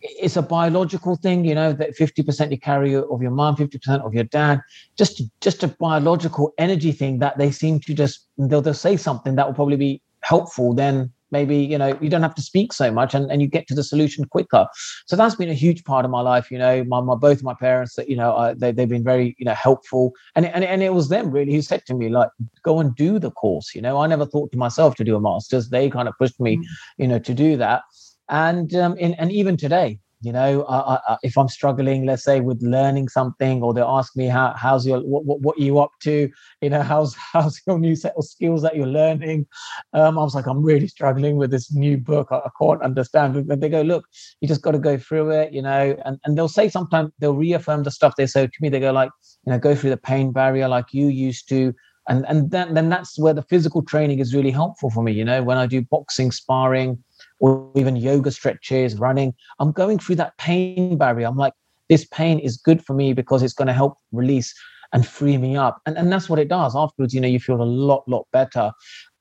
[0.00, 4.14] it's a biological thing, you know, that 50% you carry of your mom, 50% of
[4.14, 4.60] your dad,
[4.96, 9.34] just, just a biological energy thing that they seem to just, they'll, they'll say something
[9.36, 12.90] that will probably be helpful, then maybe you know you don't have to speak so
[12.90, 14.66] much and, and you get to the solution quicker.
[15.06, 17.54] So that's been a huge part of my life you know my, my both my
[17.54, 20.12] parents that you know uh, they, they've been very you know helpful.
[20.34, 22.30] And, and and it was them really who said to me like
[22.62, 23.98] go and do the course you know.
[23.98, 25.68] I never thought to myself to do a master's.
[25.68, 26.64] They kind of pushed me mm.
[26.98, 27.82] you know to do that
[28.28, 32.40] and um in, and even today you know I, I, if i'm struggling let's say
[32.40, 35.78] with learning something or they ask me how how's your what, what, what are you
[35.78, 36.28] up to?
[36.60, 39.46] You know how's how's your new set of skills that you're learning?
[39.92, 42.28] Um i was like i'm really struggling with this new book.
[42.30, 44.06] I, I can't understand but they go look
[44.40, 47.34] you just got to go through it you know and, and they'll say sometimes they'll
[47.34, 48.68] reaffirm the stuff they say to me.
[48.68, 49.10] They go like
[49.46, 51.74] you know go through the pain barrier like you used to.
[52.08, 55.26] And and then, then that's where the physical training is really helpful for me you
[55.26, 57.04] know when i do boxing sparring
[57.40, 59.34] or even yoga stretches, running.
[59.58, 61.26] I'm going through that pain barrier.
[61.26, 61.52] I'm like,
[61.88, 64.54] this pain is good for me because it's going to help release
[64.92, 65.80] and free me up.
[65.86, 66.74] And, and that's what it does.
[66.74, 68.72] Afterwards, you know, you feel a lot, lot better.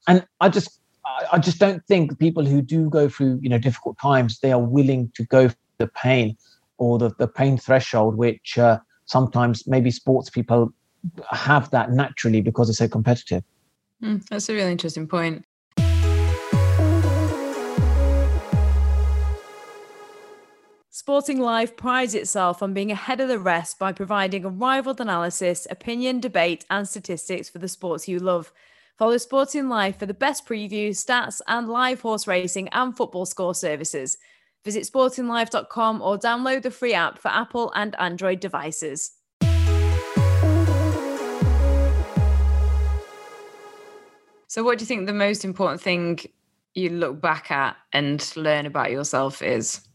[0.08, 0.80] And I just,
[1.32, 4.62] I just don't think people who do go through, you know, difficult times, they are
[4.62, 6.38] willing to go through the pain
[6.78, 10.74] or the, the pain threshold, which uh, sometimes maybe sports people
[11.32, 13.44] have that naturally because it's so competitive.
[14.04, 15.44] Mm, that's a really interesting point.
[20.98, 26.20] Sporting Life prides itself on being ahead of the rest by providing unrivaled analysis, opinion,
[26.20, 28.52] debate, and statistics for the sports you love.
[28.98, 33.54] Follow Sporting Life for the best previews, stats, and live horse racing and football score
[33.54, 34.18] services.
[34.66, 39.12] Visit sportinglife.com or download the free app for Apple and Android devices.
[44.48, 46.22] So, what do you think the most important thing
[46.74, 49.87] you look back at and learn about yourself is?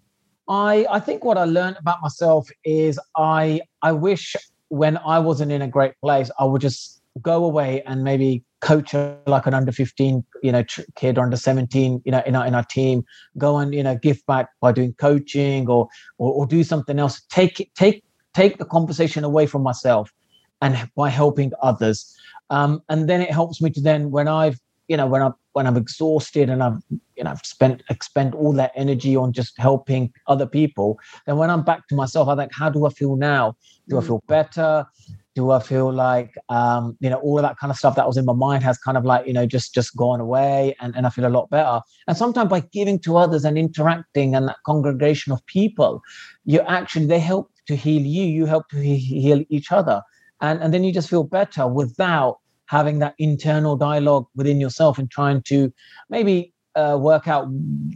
[0.53, 4.37] I I think what I learned about myself is I I wish
[4.69, 8.95] when I wasn't in a great place, I would just go away and maybe coach
[9.27, 10.63] like an under 15 you know
[10.95, 13.05] kid or under 17 you know in our, in our team
[13.37, 15.89] go and you know give back by doing coaching or,
[16.19, 17.23] or or do something else.
[17.31, 20.13] Take take take the conversation away from myself
[20.61, 22.15] and by helping others.
[22.51, 25.67] Um, and then it helps me to then when i've you know when i when
[25.67, 26.79] i'm exhausted and i've
[27.17, 31.51] you know i've spent expend all that energy on just helping other people then when
[31.51, 33.55] i'm back to myself i think how do i feel now?
[33.89, 34.07] Do i mm.
[34.07, 34.87] feel better?
[35.35, 38.17] Do i feel like um you know all of that kind of stuff that was
[38.17, 41.07] in my mind has kind of like you know just just gone away and, and
[41.07, 41.81] i feel a lot better.
[42.07, 46.03] And sometimes by giving to others and interacting and that congregation of people
[46.45, 50.03] you actually they help to heal you you help to heal each other.
[50.41, 55.11] And and then you just feel better without having that internal dialogue within yourself and
[55.11, 55.73] trying to
[56.09, 57.49] maybe uh, work out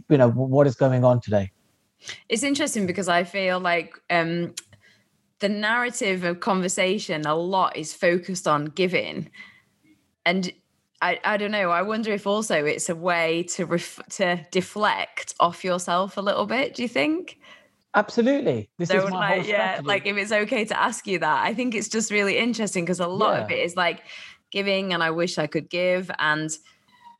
[0.09, 1.51] you know what is going on today
[2.29, 4.53] it's interesting because i feel like um,
[5.39, 9.29] the narrative of conversation a lot is focused on giving
[10.25, 10.51] and
[11.01, 11.69] I, I don't know.
[11.69, 16.45] I wonder if also it's a way to ref, to deflect off yourself a little
[16.45, 16.73] bit.
[16.73, 17.39] Do you think?
[17.93, 18.69] Absolutely.
[18.77, 21.53] This so is my like, yeah, like if it's okay to ask you that, I
[21.53, 23.43] think it's just really interesting because a lot yeah.
[23.45, 24.03] of it is like
[24.51, 26.51] giving and I wish I could give and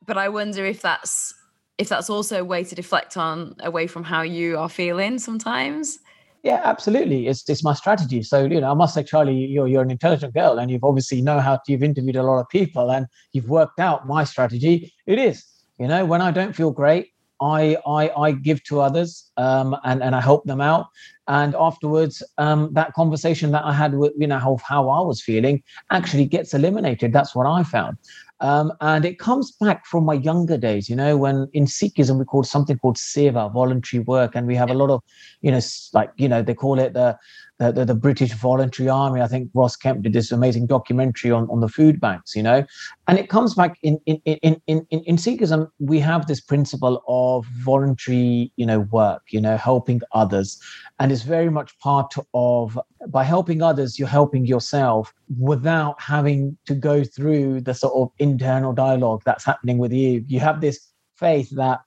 [0.06, 1.34] but I wonder if that's
[1.76, 6.00] if that's also a way to deflect on away from how you are feeling sometimes.
[6.42, 7.26] Yeah, absolutely.
[7.26, 8.22] It's it's my strategy.
[8.22, 11.20] So you know, I must say, Charlie, you're you're an intelligent girl, and you've obviously
[11.20, 14.92] know how to, you've interviewed a lot of people, and you've worked out my strategy.
[15.06, 15.44] It is,
[15.78, 17.08] you know, when I don't feel great,
[17.40, 20.86] I I I give to others, um, and and I help them out,
[21.28, 25.22] and afterwards um, that conversation that i had with you know how, how i was
[25.22, 27.12] feeling actually gets eliminated.
[27.12, 27.96] That's what i found.
[28.40, 32.24] Um, and it comes back from my younger days, you know, when in Sikhism we
[32.24, 35.02] call something called seva, voluntary work, and we have a lot of,
[35.40, 35.60] you know,
[35.92, 37.18] like you know they call it the
[37.58, 39.20] the, the, the British Voluntary Army.
[39.20, 42.64] I think Ross Kemp did this amazing documentary on, on the food banks, you know,
[43.06, 47.02] and it comes back in in in in in, in Sikhism we have this principle
[47.08, 50.60] of voluntary, you know, work, you know, helping others,
[50.98, 56.74] and it's very much part of by helping others you're helping yourself without having to
[56.74, 61.48] go through the sort of internal dialogue that's happening with you you have this faith
[61.50, 61.80] that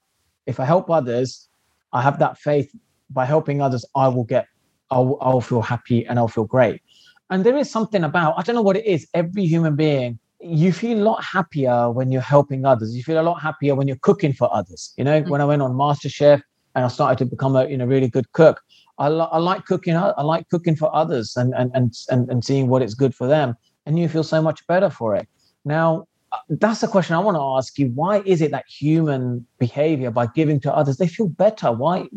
[0.45, 1.49] if i help others
[1.91, 2.73] i have that faith
[3.09, 4.47] by helping others i will get
[4.91, 6.81] i'll, I'll feel happy and i'll feel great
[7.29, 10.73] and there is something about i don't know what it is every human being you
[10.73, 14.03] feel a lot happier when you're helping others you feel a lot happier when you're
[14.09, 15.29] cooking for others you know mm-hmm.
[15.29, 16.41] when i went on masterchef
[16.75, 18.61] and i started to become a you know really good cook
[19.01, 19.95] I, li- I like cooking.
[19.97, 23.27] I like cooking for others and, and and and and seeing what it's good for
[23.27, 25.27] them, and you feel so much better for it.
[25.65, 27.87] Now, uh, that's the question I want to ask you.
[27.95, 31.71] Why is it that human behavior by giving to others they feel better?
[31.71, 32.07] Why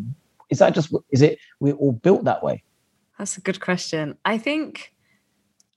[0.54, 0.74] is that?
[0.74, 2.62] Just is it we're all built that way?
[3.18, 4.16] That's a good question.
[4.24, 4.94] I think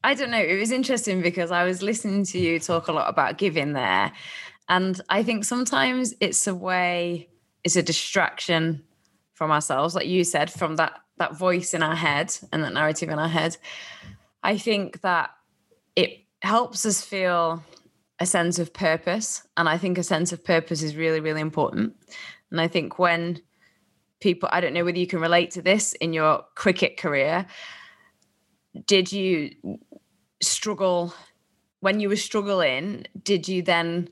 [0.03, 0.39] I don't know.
[0.39, 4.11] It was interesting because I was listening to you talk a lot about giving there,
[4.69, 7.29] And I think sometimes it's a way,
[7.63, 8.83] it's a distraction
[9.33, 13.09] from ourselves, like you said, from that that voice in our head and that narrative
[13.09, 13.57] in our head.
[14.43, 15.31] I think that
[15.95, 17.63] it helps us feel
[18.19, 19.45] a sense of purpose.
[19.57, 21.95] And I think a sense of purpose is really, really important.
[22.51, 23.41] And I think when
[24.19, 27.45] people, I don't know whether you can relate to this in your cricket career,
[28.86, 29.56] did you
[30.41, 31.13] struggle
[31.80, 33.06] when you were struggling?
[33.23, 34.10] Did you then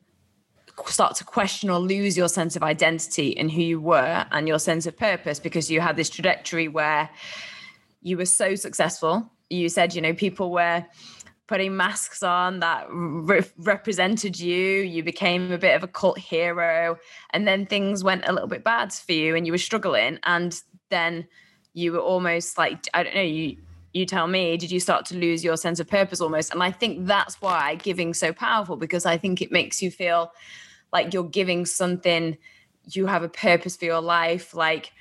[0.87, 4.59] start to question or lose your sense of identity and who you were and your
[4.59, 7.09] sense of purpose because you had this trajectory where
[8.01, 9.31] you were so successful?
[9.49, 10.85] You said, you know, people were
[11.47, 14.81] putting masks on that re- represented you.
[14.81, 16.97] You became a bit of a cult hero.
[17.31, 20.19] And then things went a little bit bad for you and you were struggling.
[20.23, 21.27] And then
[21.73, 23.57] you were almost like, I don't know, you,
[23.93, 26.51] you tell me, did you start to lose your sense of purpose almost?
[26.51, 30.31] And I think that's why giving's so powerful because I think it makes you feel
[30.91, 32.37] like you're giving something,
[32.91, 34.55] you have a purpose for your life.
[34.55, 34.91] Like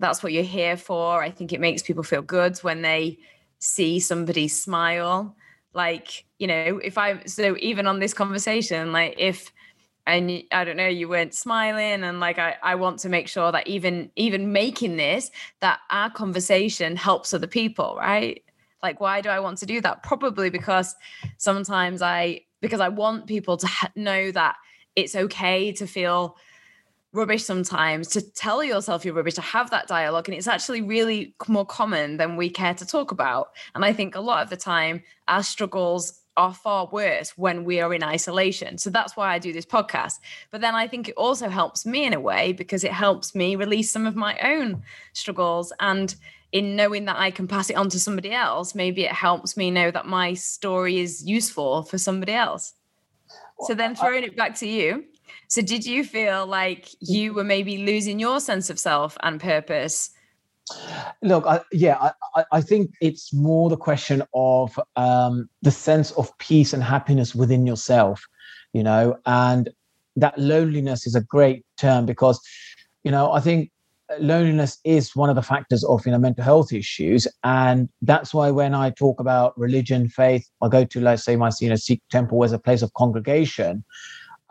[0.00, 1.22] that's what you're here for.
[1.22, 3.18] I think it makes people feel good when they
[3.58, 5.36] see somebody smile
[5.74, 9.52] like you know if i so even on this conversation like if
[10.06, 13.52] and i don't know you weren't smiling and like I, I want to make sure
[13.52, 15.30] that even even making this
[15.60, 18.42] that our conversation helps other people right?
[18.82, 20.02] Like why do i want to do that?
[20.02, 20.94] Probably because
[21.38, 24.56] sometimes i because i want people to know that
[24.96, 26.36] it's okay to feel
[27.12, 31.34] rubbish sometimes to tell yourself you're rubbish to have that dialogue and it's actually really
[31.46, 33.52] more common than we care to talk about.
[33.74, 37.78] And i think a lot of the time our struggles are far worse when we
[37.80, 38.78] are in isolation.
[38.78, 40.14] So that's why i do this podcast.
[40.50, 43.56] But then i think it also helps me in a way because it helps me
[43.56, 46.14] release some of my own struggles and
[46.52, 49.70] in knowing that i can pass it on to somebody else maybe it helps me
[49.70, 52.74] know that my story is useful for somebody else.
[53.66, 55.04] So then throwing it back to you
[55.52, 60.08] so, did you feel like you were maybe losing your sense of self and purpose?
[61.20, 66.32] Look, I, yeah, I, I, think it's more the question of um, the sense of
[66.38, 68.26] peace and happiness within yourself,
[68.72, 69.68] you know, and
[70.16, 72.40] that loneliness is a great term because,
[73.04, 73.70] you know, I think
[74.20, 78.50] loneliness is one of the factors of you know mental health issues and that's why
[78.50, 82.02] when i talk about religion faith i go to let's say my you know sikh
[82.10, 83.82] temple as a place of congregation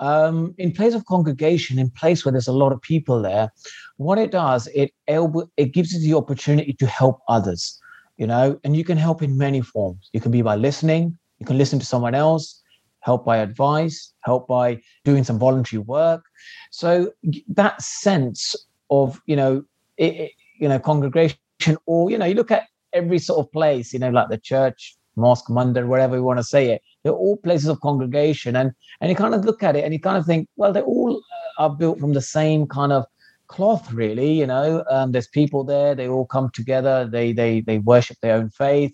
[0.02, 3.52] um, in place of congregation, in place where there's a lot of people there,
[3.98, 7.80] what it does, it it gives you the opportunity to help others,
[8.18, 10.10] you know, and you can help in many forms.
[10.12, 12.62] You can be by listening, you can listen to someone else,
[13.02, 16.24] help by advice, help by doing some voluntary work.
[16.72, 17.12] So
[17.50, 18.56] that sense
[18.90, 19.64] of, you know,
[19.98, 21.38] it, it, you know, congregation,
[21.86, 24.98] or you know, you look at every sort of place, you know, like the church,
[25.16, 29.10] mosque, mandir, whatever you want to say it they're all places of congregation and and
[29.10, 31.64] you kind of look at it and you kind of think well they all uh,
[31.64, 33.06] are built from the same kind of
[33.48, 37.80] cloth really you know um, there's people there they all come together they they they
[37.80, 38.94] worship their own faith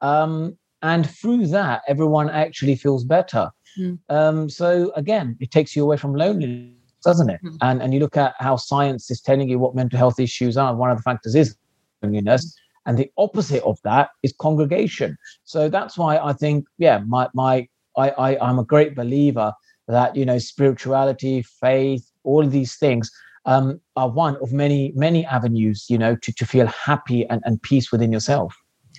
[0.00, 3.98] um, and through that everyone actually feels better mm.
[4.10, 7.56] um, so again it takes you away from loneliness doesn't it mm.
[7.62, 10.74] and and you look at how science is telling you what mental health issues are
[10.74, 11.56] one of the factors is
[12.02, 12.63] loneliness mm.
[12.86, 15.16] And the opposite of that is congregation.
[15.44, 19.52] So that's why I think, yeah, my my I, I I'm a great believer
[19.88, 23.10] that you know spirituality, faith, all of these things
[23.46, 27.62] um, are one of many many avenues, you know, to to feel happy and, and
[27.62, 28.54] peace within yourself.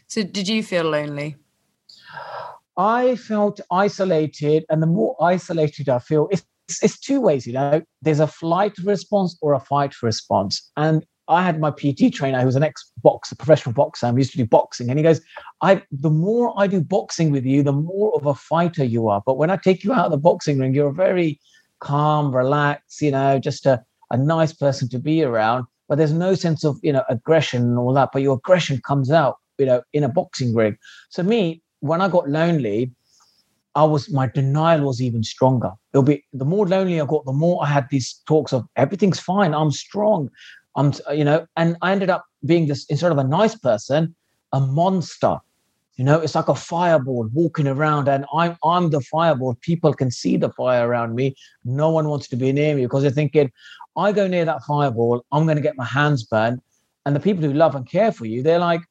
[0.08, 1.38] So did you feel lonely?
[2.78, 6.46] I felt isolated, and the more isolated I feel, it's,
[6.84, 7.82] it's two ways, you know.
[8.02, 12.46] There's a flight response or a fight response, and I had my PT trainer who
[12.46, 14.90] was an ex boxer, professional boxer, and we used to do boxing.
[14.90, 15.22] And he goes,
[15.62, 19.22] I the more I do boxing with you, the more of a fighter you are.
[19.26, 21.40] But when I take you out of the boxing ring, you're very
[21.80, 25.66] calm, relaxed, you know, just a, a nice person to be around.
[25.88, 28.10] But there's no sense of, you know, aggression and all that.
[28.12, 30.78] But your aggression comes out, you know, in a boxing ring.
[31.10, 32.92] So me, when I got lonely,
[33.76, 35.72] I was my denial was even stronger.
[35.94, 39.20] It'll be the more lonely I got, the more I had these talks of everything's
[39.20, 40.30] fine, I'm strong.
[40.76, 44.16] I'm, you know, and I ended up being this instead of a nice person,
[44.52, 45.38] a monster.
[45.96, 49.58] You know, it's like a fireball walking around, and I'm I'm the fireball.
[49.62, 51.36] People can see the fire around me.
[51.64, 53.50] No one wants to be near me because they're thinking,
[53.96, 56.62] I go near that fireball, I'm going to get my hands burned.
[57.06, 58.82] And the people who love and care for you, they're like,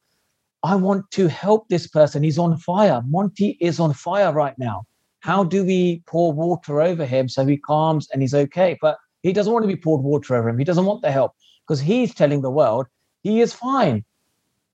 [0.63, 2.23] I want to help this person.
[2.23, 3.03] He's on fire.
[3.07, 4.87] Monty is on fire right now.
[5.21, 8.79] How do we pour water over him so he calms and he's okay?
[8.81, 10.59] But he doesn't want to be poured water over him.
[10.59, 11.35] He doesn't want the help
[11.67, 12.87] because he's telling the world
[13.23, 14.05] he is fine,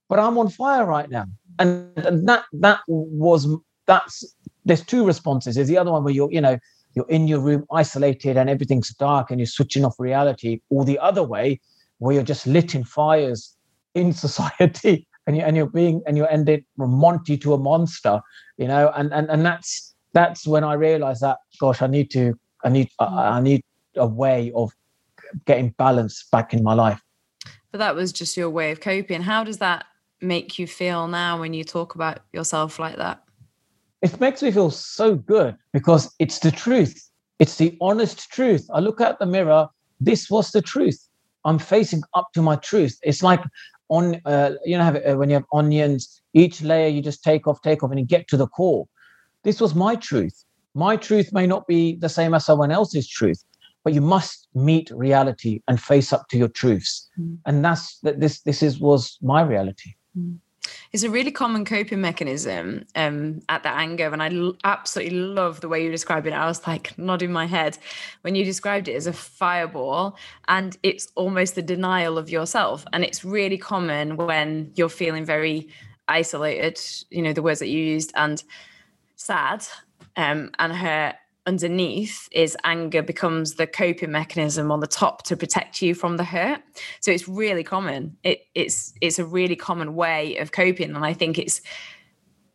[0.09, 1.27] but I'm on fire right now.
[1.59, 1.93] And,
[2.27, 3.47] that that was
[3.87, 4.25] that's
[4.65, 5.55] there's two responses.
[5.55, 6.59] There's the other one where you're you know
[6.95, 10.99] you're in your room isolated and everything's dark and you're switching off reality, or the
[10.99, 11.61] other way
[11.99, 13.57] where you're just lit in fires
[13.95, 18.21] in society and you and you're being and you're ended from Monty to a monster,
[18.57, 22.35] you know, and and and that's that's when I realized that gosh, I need to
[22.65, 23.63] I need I need
[23.97, 24.73] a way of
[25.47, 27.01] getting balance back in my life.
[27.73, 29.23] But that was just your way of coping.
[29.23, 29.85] How does that
[30.21, 33.23] make you feel now when you talk about yourself like that?
[34.03, 37.11] It makes me feel so good because it's the truth.
[37.39, 38.67] It's the honest truth.
[38.73, 39.69] I look at the mirror,
[40.01, 40.99] this was the truth.
[41.45, 42.99] I'm facing up to my truth.
[43.03, 43.43] It's like
[43.89, 47.47] on, uh, you know, have, uh, when you have onions, each layer you just take
[47.47, 48.87] off, take off, and you get to the core.
[49.43, 50.45] This was my truth.
[50.75, 53.43] My truth may not be the same as someone else's truth,
[53.85, 57.09] but you must meet reality and face up to your truths.
[57.19, 57.39] Mm.
[57.47, 58.21] And that's that.
[58.21, 59.95] This this is was my reality.
[60.19, 60.39] Mm.
[60.93, 65.61] It's a really common coping mechanism um, at the anger, and I l- absolutely love
[65.61, 66.33] the way you describe it.
[66.33, 67.79] I was like nodding my head
[68.23, 70.17] when you described it as a fireball,
[70.49, 72.85] and it's almost the denial of yourself.
[72.93, 75.69] And it's really common when you're feeling very
[76.09, 76.81] isolated.
[77.11, 78.43] You know the words that you used, and
[79.17, 79.65] sad,
[80.17, 81.15] um, and hurt
[81.47, 86.25] underneath is anger becomes the coping mechanism on the top to protect you from the
[86.25, 86.63] hurt.
[87.01, 88.17] So it's really common.
[88.23, 90.95] It, it's it's a really common way of coping.
[90.95, 91.61] And i think it's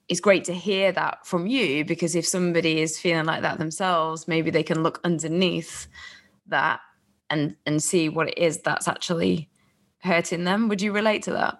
[0.07, 4.27] it's great to hear that from you because if somebody is feeling like that themselves
[4.27, 5.87] maybe they can look underneath
[6.45, 6.79] that
[7.29, 9.49] and and see what it is that's actually
[10.05, 10.69] hurting them.
[10.69, 11.59] Would you relate to that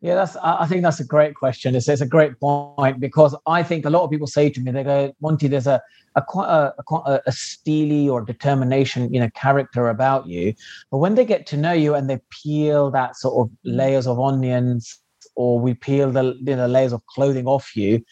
[0.00, 0.36] yeah, that's.
[0.36, 1.74] I think that's a great question.
[1.74, 4.70] It's, it's a great point because I think a lot of people say to me,
[4.70, 5.82] they go, "Monty, there's a
[6.14, 10.54] a quite a, a, a steely or determination, you know, character about you."
[10.92, 14.20] But when they get to know you and they peel that sort of layers of
[14.20, 15.00] onions,
[15.34, 18.04] or we peel the you know layers of clothing off you,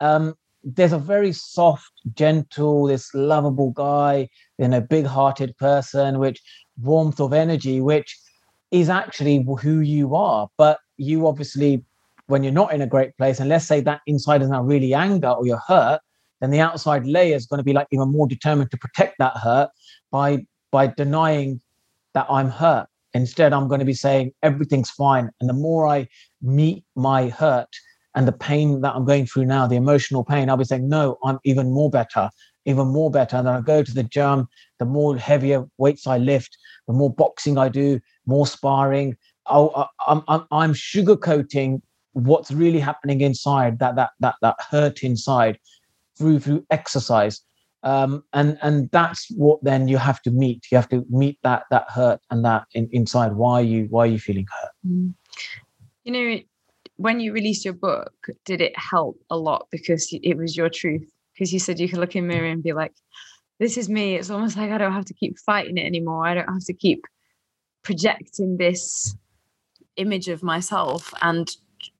[0.00, 0.34] um,
[0.64, 4.28] there's a very soft, gentle, this lovable guy,
[4.58, 6.40] you know, big-hearted person, which
[6.80, 8.18] warmth of energy, which
[8.70, 11.84] is actually who you are, but you obviously,
[12.26, 14.94] when you're not in a great place, and let's say that inside is now really
[14.94, 16.00] anger or you're hurt,
[16.40, 19.36] then the outside layer is going to be like even more determined to protect that
[19.36, 19.70] hurt
[20.10, 21.60] by by denying
[22.14, 22.86] that I'm hurt.
[23.14, 25.30] Instead, I'm going to be saying everything's fine.
[25.40, 26.08] And the more I
[26.42, 27.68] meet my hurt
[28.14, 31.18] and the pain that I'm going through now, the emotional pain, I'll be saying, no,
[31.24, 32.28] I'm even more better,
[32.66, 33.36] even more better.
[33.36, 37.12] And then I go to the gym, the more heavier weights I lift, the more
[37.12, 39.16] boxing I do, more sparring,
[39.48, 41.80] I'm, I'm, I'm sugarcoating
[42.12, 45.58] what's really happening inside that that that that hurt inside
[46.16, 47.42] through through exercise.
[47.82, 50.66] Um, and and that's what then you have to meet.
[50.70, 53.34] You have to meet that that hurt and that in, inside.
[53.34, 54.70] Why you why are you feeling hurt?
[54.86, 55.14] Mm.
[56.04, 56.40] you know
[56.98, 58.14] when you released your book
[58.46, 61.08] did it help a lot because it was your truth?
[61.34, 62.94] Because you said you could look in the mirror and be like
[63.58, 64.16] this is me.
[64.16, 66.26] It's almost like i don't have to keep fighting it anymore.
[66.26, 67.04] I don't have to keep
[67.82, 69.14] projecting this
[69.96, 71.56] image of myself and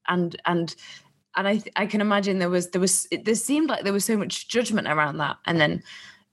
[0.09, 0.75] and and
[1.37, 4.05] and I I can imagine there was there was it, there seemed like there was
[4.05, 5.37] so much judgment around that.
[5.47, 5.83] And then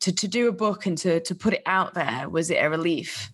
[0.02, 2.70] to to do a book and to to put it out there was it a
[2.70, 3.32] relief?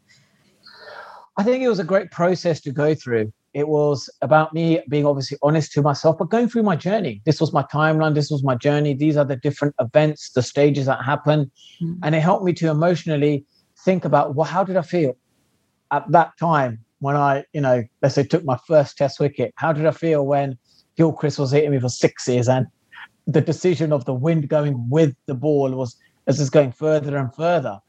[1.38, 3.32] I think it was a great process to go through.
[3.54, 7.22] It was about me being obviously honest to myself but going through my journey.
[7.26, 10.86] This was my timeline this was my journey these are the different events the stages
[10.88, 11.52] that happen.
[11.82, 12.00] Mm.
[12.04, 13.46] and it helped me to emotionally
[13.86, 15.16] think about well how did i feel
[15.92, 19.54] at that time when I, you know, let's say took my first test wicket?
[19.56, 20.58] How did I feel when
[20.98, 22.68] Gilchrist was hitting me for sixes and
[23.28, 25.96] the decision of the wind going with the ball was
[26.28, 27.80] as it's going further and further?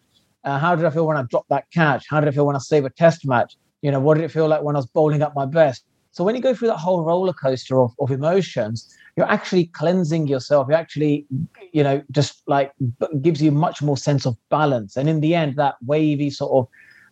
[0.44, 2.06] Uh, how did I feel when I dropped that catch?
[2.08, 3.56] How did I feel when I saved a test match?
[3.82, 5.84] You know, what did it feel like when I was bowling up my best?
[6.12, 10.26] So when you go through that whole roller coaster of, of emotions, you're actually cleansing
[10.26, 10.66] yourself.
[10.68, 11.26] You actually,
[11.72, 12.72] you know, just like
[13.20, 14.96] gives you much more sense of balance.
[14.96, 16.68] And in the end, that wavy sort of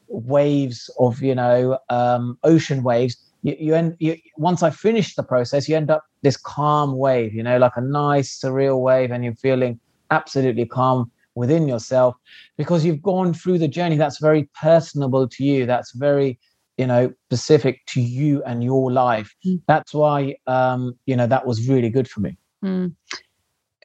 [0.09, 5.23] waves of you know um, ocean waves you, you end you, once i finish the
[5.23, 9.25] process you end up this calm wave you know like a nice surreal wave and
[9.25, 9.79] you're feeling
[10.11, 12.17] absolutely calm within yourself
[12.57, 16.39] because you've gone through the journey that's very personable to you that's very
[16.79, 19.61] you know specific to you and your life mm.
[19.67, 22.93] that's why um you know that was really good for me mm.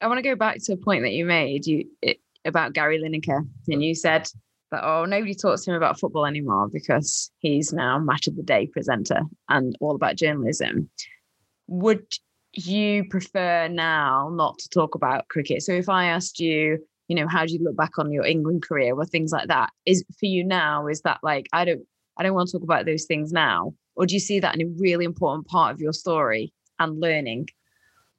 [0.02, 3.00] i want to go back to a point that you made you it, about gary
[3.00, 4.28] lineker and you said
[4.74, 8.44] that oh nobody talks to him about football anymore because he's now match of the
[8.44, 10.90] day presenter and all about journalism.
[11.68, 12.06] Would
[12.54, 15.64] you prefer now not to talk about cricket?
[15.64, 18.64] So if i asked you you know how do you look back on your england
[18.64, 18.96] career?
[18.96, 19.70] Or things like that.
[19.86, 21.86] Is for you now is that like i don't
[22.18, 23.74] i don't want to talk about those things now.
[23.96, 27.50] Or do you see that in a really important part of your story and learning?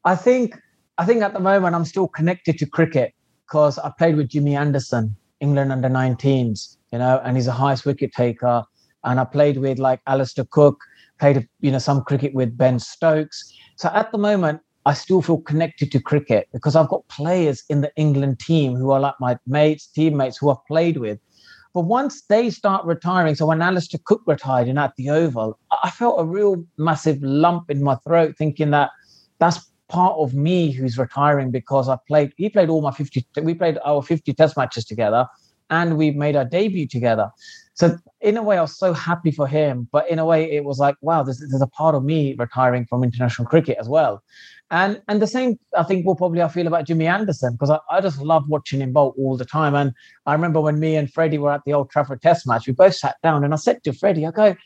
[0.05, 0.59] I think
[0.99, 3.13] i think at the moment i'm still connected to cricket
[3.47, 7.87] because I played with Jimmy Anderson, England under 19s, you know, and he's a highest
[7.87, 8.65] wicket taker.
[9.05, 10.81] And I played with like Alastair Cook,
[11.19, 13.53] played, you know, some cricket with Ben Stokes.
[13.77, 17.81] So at the moment, I still feel connected to cricket because I've got players in
[17.81, 21.19] the England team who are like my mates, teammates who I've played with.
[21.73, 25.91] But once they start retiring, so when Alastair Cook retired and at the Oval, I
[25.91, 28.91] felt a real massive lump in my throat thinking that
[29.41, 33.55] that's part of me who's retiring because I played, he played all my 50, we
[33.55, 35.29] played our 50 test matches together
[35.71, 37.31] and we made our debut together.
[37.75, 40.65] So in a way, I was so happy for him, but in a way, it
[40.65, 44.21] was like, wow, there's, there's a part of me retiring from international cricket as well.
[44.71, 47.79] And and the same, I think, will probably I feel about Jimmy Anderson because I,
[47.91, 49.75] I just love watching him bowl all the time.
[49.75, 49.93] And
[50.27, 52.97] I remember when me and Freddie were at the Old Trafford Test match, we both
[52.97, 54.57] sat down and I said to Freddie, I go,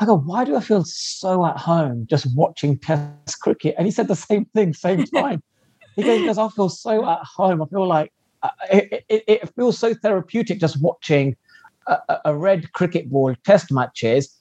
[0.00, 3.74] I go, why do I feel so at home just watching Test cricket?
[3.76, 5.42] And he said the same thing, same time.
[5.94, 7.62] he goes, because I feel so at home.
[7.62, 8.10] I feel like
[8.42, 11.36] uh, it, it, it feels so therapeutic just watching
[11.86, 14.34] a, a red cricket ball Test matches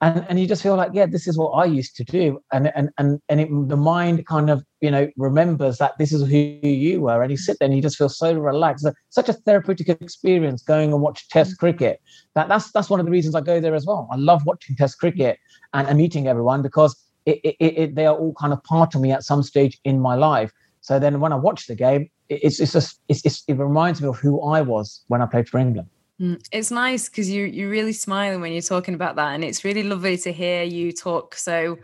[0.00, 2.40] and and you just feel like yeah this is what i used to do.
[2.52, 6.22] And and and, and it, the mind kind of you know remembers that this is
[6.22, 7.22] who you were.
[7.22, 8.86] And you sit there and you just feel so relaxed.
[9.10, 11.66] Such a therapeutic experience going and watch test mm-hmm.
[11.66, 12.00] cricket.
[12.34, 14.08] That that's that's one of the reasons i go there as well.
[14.12, 15.38] I love watching test cricket
[15.74, 16.96] and, and meeting everyone because
[17.26, 20.00] it, it, it, they are all kind of part of me at some stage in
[20.00, 20.52] my life.
[20.82, 24.08] So then when i watch the game it's it's just it's, it's, it reminds me
[24.08, 25.88] of who i was when i played for england
[26.20, 29.64] Mm, it's nice because you you're really smiling when you're talking about that, and it's
[29.64, 31.34] really lovely to hear you talk.
[31.34, 31.78] So,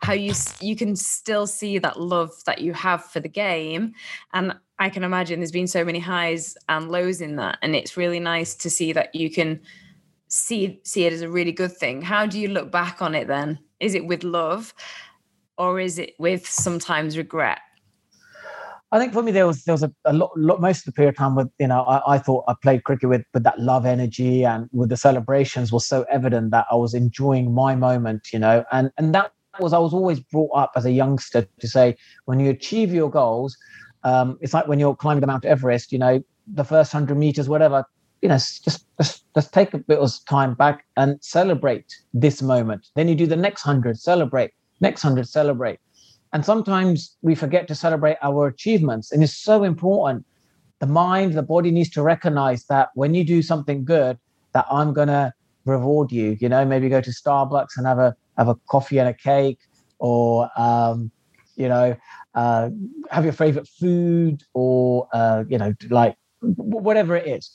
[0.00, 3.92] how you you can still see that love that you have for the game,
[4.32, 7.96] and I can imagine there's been so many highs and lows in that, and it's
[7.96, 9.60] really nice to see that you can
[10.28, 12.02] see see it as a really good thing.
[12.02, 13.58] How do you look back on it then?
[13.80, 14.74] Is it with love,
[15.58, 17.60] or is it with sometimes regret?
[18.94, 20.92] I think for me there was there was a, a lot, lot, most of the
[20.92, 23.58] period of time with you know I, I, thought I played cricket with with that
[23.58, 28.32] love energy and with the celebrations was so evident that I was enjoying my moment
[28.32, 31.66] you know and and that was I was always brought up as a youngster to
[31.66, 33.56] say when you achieve your goals
[34.04, 37.48] um, it's like when you're climbing the Mount Everest you know the first hundred meters
[37.48, 37.84] whatever
[38.22, 38.64] you know just
[38.96, 42.90] just just take a bit of time back and celebrate this moment.
[42.94, 45.80] Then you do the next hundred celebrate next hundred celebrate
[46.34, 49.12] and sometimes we forget to celebrate our achievements.
[49.12, 50.26] And it's so important.
[50.80, 54.18] The mind, the body needs to recognize that when you do something good,
[54.52, 55.32] that I'm gonna
[55.64, 56.36] reward you.
[56.40, 59.60] You know, maybe go to Starbucks and have a have a coffee and a cake,
[60.00, 61.12] or um,
[61.54, 61.96] you know,
[62.34, 62.68] uh,
[63.12, 67.48] have your favorite food, or uh, you know, like whatever it is.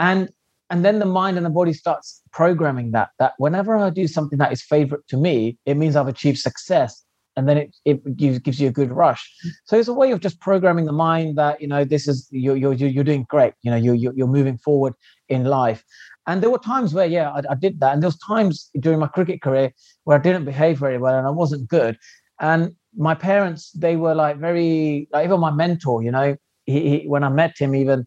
[0.00, 0.28] And
[0.70, 4.38] and then the mind and the body starts programming that that whenever I do something
[4.38, 7.03] that is favorite to me, it means I've achieved success
[7.36, 9.32] and then it, it gives, gives you a good rush.
[9.64, 12.56] So it's a way of just programming the mind that you know this is you're
[12.56, 13.54] you're you're doing great.
[13.62, 14.94] You know you're you're moving forward
[15.28, 15.84] in life.
[16.26, 18.98] And there were times where yeah I, I did that, and there was times during
[18.98, 19.72] my cricket career
[20.04, 21.98] where I didn't behave very well and I wasn't good.
[22.40, 26.02] And my parents they were like very like even my mentor.
[26.02, 28.06] You know he, he when I met him even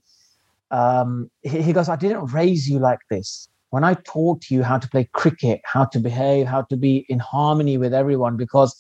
[0.71, 4.78] um, he, he goes I didn't raise you like this when I taught you how
[4.78, 8.73] to play cricket, how to behave, how to be in harmony with everyone, because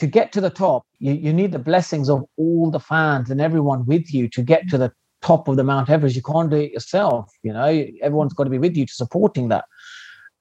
[0.00, 3.40] to get to the top, you, you need the blessings of all the fans and
[3.40, 4.92] everyone with you to get to the
[5.22, 6.16] top of the Mount Everest.
[6.16, 7.30] You can't do it yourself.
[7.42, 9.66] You know, everyone's got to be with you to supporting that.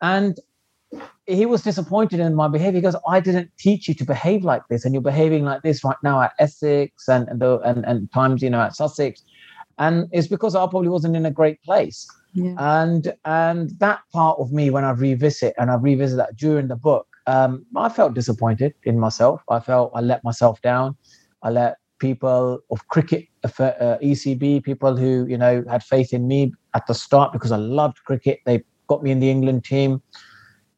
[0.01, 0.37] And
[1.27, 2.81] he was disappointed in my behavior.
[2.81, 5.97] because I didn't teach you to behave like this, and you're behaving like this right
[6.03, 9.23] now at Essex and and and, and times, you know, at Sussex.
[9.77, 12.07] And it's because I probably wasn't in a great place.
[12.33, 12.55] Yeah.
[12.57, 16.75] And and that part of me, when I revisit and I revisit that during the
[16.75, 19.43] book, um, I felt disappointed in myself.
[19.49, 20.97] I felt I let myself down.
[21.43, 26.51] I let people of cricket, uh, ECB, people who you know had faith in me
[26.73, 28.39] at the start because I loved cricket.
[28.45, 30.01] They got me in the England team.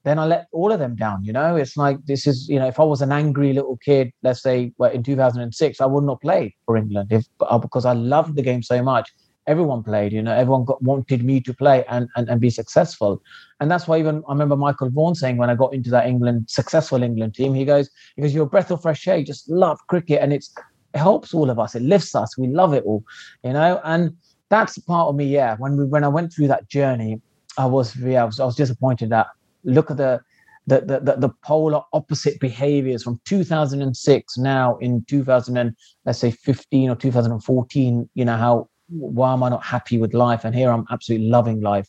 [0.04, 1.24] Then I let all of them down.
[1.24, 4.12] You know, it's like this is you know if I was an angry little kid,
[4.22, 7.93] let's say well, in 2006, I would not play for England if uh, because I
[7.93, 9.10] loved the game so much
[9.48, 13.22] everyone played you know everyone got, wanted me to play and, and and be successful.
[13.60, 16.50] And that's why even i remember michael vaughan saying when i got into that england
[16.50, 19.18] successful england team he goes because you're a breath of fresh air.
[19.18, 20.54] You just love cricket and it's
[20.94, 21.74] it helps all of us.
[21.74, 22.38] It lifts us.
[22.38, 23.04] We love it all
[23.44, 23.80] you know?
[23.84, 24.16] And
[24.50, 25.56] that's part of me yeah.
[25.58, 27.22] When we when i went through that journey
[27.58, 29.28] i was yeah i was, I was disappointed that
[29.64, 30.22] look at the
[30.68, 35.76] the, the, the, the polar opposite behaviors from 2006 now in 2000 and
[36.06, 40.46] let's say 15 or 2014 you know how why am I not happy with life?
[40.46, 41.88] And here I'm absolutely loving life.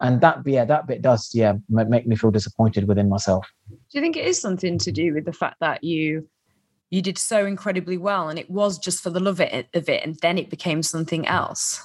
[0.00, 3.46] And that, yeah, that bit does, yeah, make me feel disappointed within myself.
[3.68, 6.28] Do you think it is something to do with the fact that you
[6.90, 9.88] you did so incredibly well and it was just for the love of it, of
[9.88, 11.82] it and then it became something else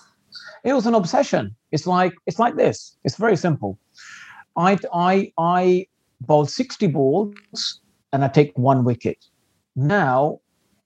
[0.63, 3.77] it was an obsession it's like it's like this it's very simple
[4.55, 5.85] i i i
[6.21, 9.25] bowl 60 balls and i take one wicket
[9.75, 10.39] now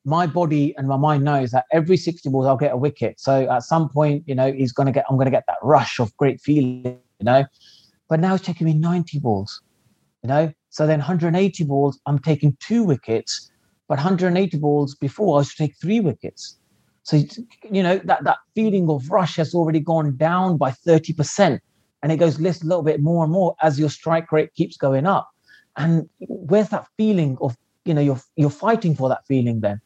[0.08, 3.20] my body and my mind knows that every 60 balls I'll get a wicket.
[3.20, 6.16] So at some point, you know, he's gonna get I'm gonna get that rush of
[6.16, 7.46] great feeling, you know.
[8.08, 9.62] But now he's taking me 90 balls,
[10.24, 10.54] you know.
[10.70, 13.52] So then 180 balls, I'm taking two wickets,
[13.90, 16.58] but 180 balls before I should take three wickets.
[17.04, 17.18] So
[17.70, 21.60] you know that that feeling of rush has already gone down by 30%.
[22.02, 24.78] And it goes less a little bit more and more as your strike rate keeps
[24.78, 25.28] going up.
[25.76, 29.82] And where's that feeling of you know you're you're fighting for that feeling then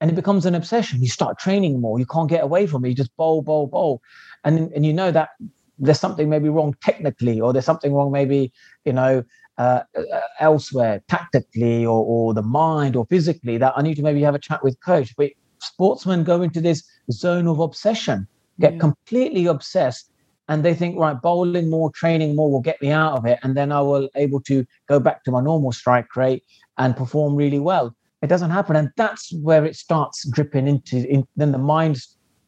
[0.00, 1.02] and it becomes an obsession.
[1.02, 1.98] You start training more.
[1.98, 2.90] You can't get away from it.
[2.90, 4.02] You just bowl bowl bowl.
[4.44, 5.30] And and you know that
[5.78, 8.50] there's something maybe wrong technically or there's something wrong maybe
[8.86, 9.22] you know
[9.58, 14.22] uh, uh, elsewhere tactically or, or the mind or physically that i need to maybe
[14.22, 15.14] have a chat with coach.
[15.16, 18.26] But sportsmen go into this zone of obsession
[18.60, 18.78] get yeah.
[18.78, 20.10] completely obsessed
[20.48, 23.54] and they think right bowling more training more will get me out of it and
[23.54, 26.42] then i will able to go back to my normal strike rate
[26.78, 27.94] and perform really well.
[28.22, 28.76] It doesn't happen.
[28.76, 31.98] And that's where it starts dripping into, in, then the mind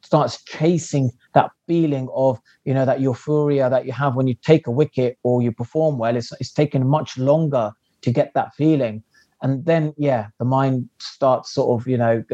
[0.03, 4.67] starts chasing that feeling of, you know, that euphoria that you have when you take
[4.67, 6.17] a wicket or you perform well.
[6.17, 9.03] It's, it's taken much longer to get that feeling.
[9.43, 12.25] And then, yeah, the mind starts sort of, you know,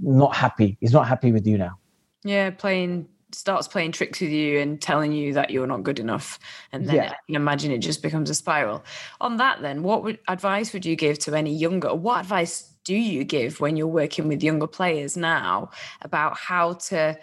[0.00, 0.76] not happy.
[0.80, 1.78] He's not happy with you now.
[2.24, 6.38] Yeah, playing starts playing tricks with you and telling you that you're not good enough
[6.72, 7.10] and then yeah.
[7.12, 8.84] I can imagine it just becomes a spiral
[9.22, 12.94] on that then what would advice would you give to any younger what advice do
[12.94, 15.70] you give when you're working with younger players now
[16.02, 17.18] about how to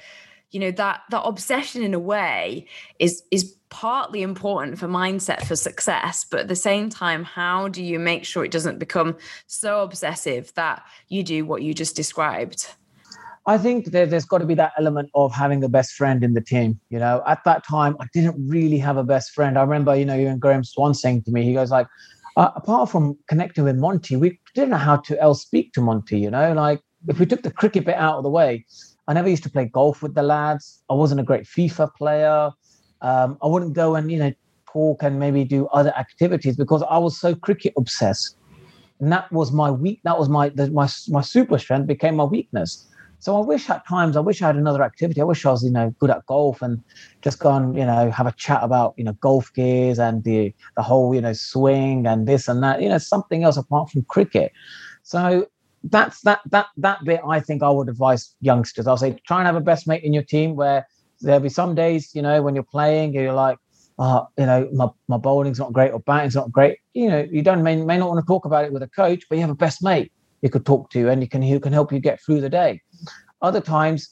[0.52, 2.66] you know that that obsession in a way
[2.98, 7.84] is is partly important for mindset for success but at the same time how do
[7.84, 12.68] you make sure it doesn't become so obsessive that you do what you just described
[13.46, 16.36] I think there, has got to be that element of having a best friend in
[16.36, 16.80] the team.
[16.90, 19.58] You know, at that time, I didn't really have a best friend.
[19.58, 21.88] I remember, you know, even Graeme Swann saying to me, he goes like,
[22.38, 26.20] uh, apart from connecting with Monty, we didn't know how to else speak to Monty.
[26.20, 28.66] You know, like if we took the cricket bit out of the way,
[29.08, 30.84] I never used to play golf with the lads.
[30.90, 32.52] I wasn't a great FIFA player.
[33.02, 34.34] Um, I wouldn't go and you know
[34.72, 38.36] talk and maybe do other activities because I was so cricket obsessed.
[39.00, 40.02] And that was my weak.
[40.04, 42.86] That was my my my super strength became my weakness.
[43.20, 45.20] So I wish at times, I wish I had another activity.
[45.20, 46.82] I wish I was, you know, good at golf and
[47.22, 50.54] just go and, you know, have a chat about, you know, golf gears and the
[50.78, 54.04] the whole, you know, swing and this and that, you know, something else apart from
[54.04, 54.54] cricket.
[55.04, 55.48] So
[55.84, 58.88] that's that that that bit I think I would advise youngsters.
[58.88, 60.88] I'll say try and have a best mate in your team where
[61.20, 63.58] there'll be some days, you know, when you're playing, you're like,
[63.98, 66.78] oh, you know, my, my bowling's not great or batting's not great.
[66.94, 69.24] You know, you don't may, may not want to talk about it with a coach,
[69.28, 71.74] but you have a best mate you could talk to and you can who can
[71.74, 72.82] help you get through the day.
[73.42, 74.10] Other times,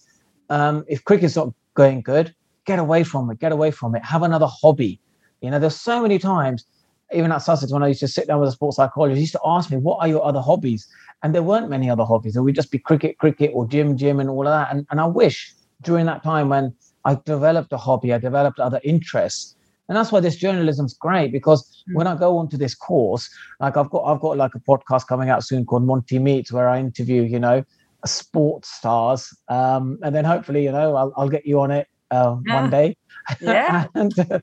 [0.50, 2.34] um, if cricket's not going good,
[2.66, 3.40] get away from it.
[3.40, 4.04] Get away from it.
[4.04, 5.00] Have another hobby.
[5.42, 6.66] You know, there's so many times,
[7.14, 9.34] even at Sussex, when I used to sit down with a sports psychologist, he used
[9.34, 10.88] to ask me, "What are your other hobbies?"
[11.24, 12.36] And there weren't many other hobbies.
[12.36, 14.72] It would just be cricket, cricket, or gym, gym, and all of that.
[14.72, 16.74] And, and I wish during that time when
[17.06, 19.56] I developed a hobby, I developed other interests.
[19.88, 21.96] And that's why this journalism's great because mm.
[21.96, 25.30] when I go onto this course, like I've got I've got like a podcast coming
[25.30, 27.64] out soon called Monty Meets, where I interview, you know,
[28.08, 29.30] sports stars.
[29.48, 32.62] Um, and then hopefully, you know, I'll, I'll get you on it uh, yeah.
[32.62, 32.98] one day.
[33.42, 33.86] Yeah.
[33.96, 34.40] and, uh,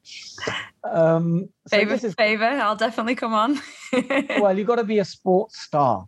[0.84, 2.44] um, so favor, is, favor.
[2.44, 3.60] I'll definitely come on.
[4.40, 6.06] well, you got to be a sports star.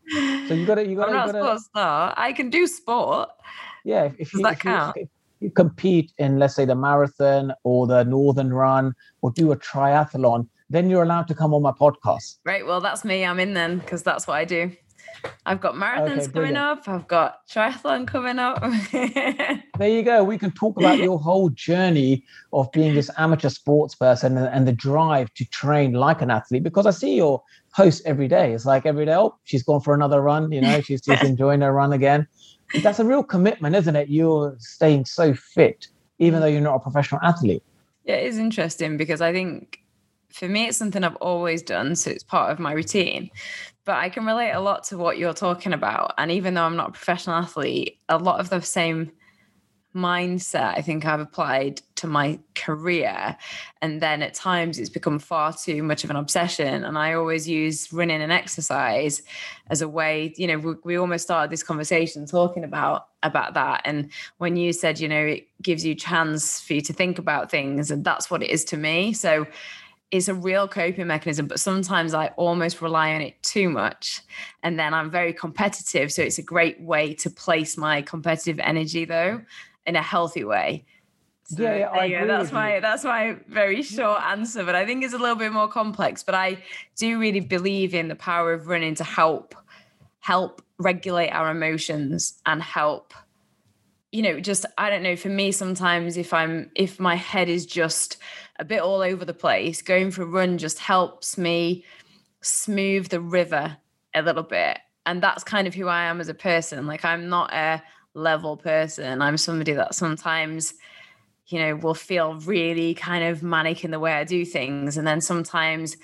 [0.49, 1.13] So you got to, you got to.
[1.13, 2.15] I'm not a sports star.
[2.17, 3.31] I can do sport.
[3.85, 4.05] Yeah.
[4.05, 4.97] If, if Does you, that if count?
[4.97, 5.09] You, if
[5.41, 10.49] you compete in, let's say, the marathon or the northern run or do a triathlon,
[10.69, 12.39] then you're allowed to come on my podcast.
[12.45, 12.67] Right.
[12.67, 13.25] Well, that's me.
[13.25, 14.73] I'm in then because that's what I do.
[15.47, 16.89] I've got marathons okay, coming up.
[16.89, 18.61] I've got triathlon coming up.
[19.79, 20.25] there you go.
[20.25, 24.67] We can talk about your whole journey of being this amateur sports person and, and,
[24.67, 26.65] the drive to train like an athlete.
[26.65, 27.43] Because I see your
[27.75, 28.53] posts every day.
[28.53, 30.51] It's like every day, oh, she's gone for another run.
[30.51, 32.27] You know, she's, she's enjoying her run again.
[32.83, 34.09] That's a real commitment, isn't it?
[34.09, 35.87] You're staying so fit,
[36.19, 37.63] even though you're not a professional athlete.
[38.05, 39.81] Yeah, it is interesting because I think
[40.33, 41.95] for me, it's something I've always done.
[41.95, 43.31] So it's part of my routine
[43.87, 46.13] but I can relate a lot to what you're talking about.
[46.19, 49.13] And even though I'm not a professional athlete, a lot of the same
[49.95, 53.35] mindset I think I've applied to my career.
[53.81, 56.85] And then at times it's become far too much of an obsession.
[56.85, 59.23] And I always use running and exercise
[59.71, 63.81] as a way, you know, we, we almost started this conversation talking about about that.
[63.85, 67.51] And when you said, you know, it gives you chance for you to think about
[67.51, 69.15] things, and that's what it is to me.
[69.15, 69.47] So
[70.11, 74.23] it's a real coping mechanism, but sometimes I almost rely on it too much.
[74.63, 76.13] And then I'm very competitive.
[76.13, 79.41] So it's a great way to place my competitive energy, though,
[79.85, 80.85] in a healthy way.
[81.49, 82.81] So, yeah, yeah, I agree that's my you.
[82.81, 86.25] that's my very short answer, but I think it's a little bit more complex.
[86.25, 86.59] But I
[86.97, 89.55] do really believe in the power of running to help
[90.19, 93.15] help regulate our emotions and help
[94.11, 97.65] you know just i don't know for me sometimes if i'm if my head is
[97.65, 98.19] just
[98.59, 99.83] a bit all over the place.
[99.83, 101.85] Going for a run just helps me
[102.41, 103.77] smooth the river
[104.15, 104.79] a little bit.
[105.05, 106.87] And that's kind of who i am as a person.
[106.87, 107.83] Like i'm not a
[108.15, 109.21] level person.
[109.23, 110.75] I'm somebody that sometimes
[111.49, 114.97] you know will feel really kind of manic in the way i do things.
[114.97, 115.97] And then sometimes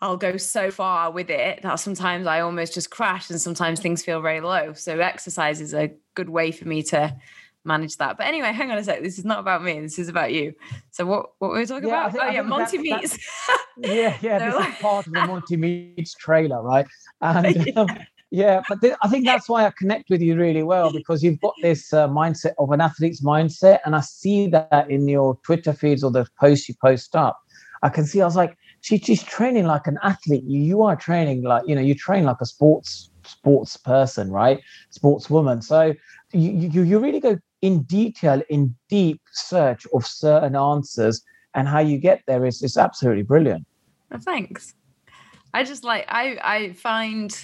[0.00, 4.04] I'll go so far with it that sometimes I almost just crash and sometimes things
[4.04, 4.72] feel very low.
[4.74, 7.16] So exercise is a good way for me to
[7.64, 8.16] manage that.
[8.16, 9.02] But anyway, hang on a sec.
[9.02, 9.80] This is not about me.
[9.80, 10.54] This is about you.
[10.90, 12.12] So what what were we talking yeah, about?
[12.12, 13.18] Think, oh yeah, Monty that, Meets.
[13.78, 14.50] yeah, yeah.
[14.50, 16.86] so, this is part of the Monty Meets trailer, right?
[17.20, 17.88] And um,
[18.30, 21.40] yeah, but th- I think that's why I connect with you really well because you've
[21.40, 25.72] got this uh, mindset of an athlete's mindset, and I see that in your Twitter
[25.72, 27.38] feeds or the posts you post up.
[27.82, 28.20] I can see.
[28.20, 30.44] I was like she, she's training like an athlete.
[30.44, 34.60] You, you are training like, you know, you train like a sports sports person, right?
[34.96, 35.62] Sportswoman.
[35.62, 35.94] So
[36.32, 41.22] you, you, you really go in detail, in deep search of certain answers
[41.54, 43.66] and how you get there is, is absolutely brilliant.
[44.12, 44.74] Oh, thanks.
[45.54, 47.36] I just like, I, I find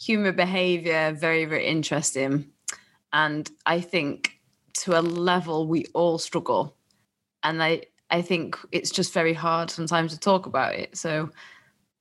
[0.00, 2.46] human behavior very, very interesting.
[3.12, 4.40] And I think
[4.80, 6.76] to a level we all struggle.
[7.42, 10.96] And I, I think it's just very hard sometimes to talk about it.
[10.96, 11.30] So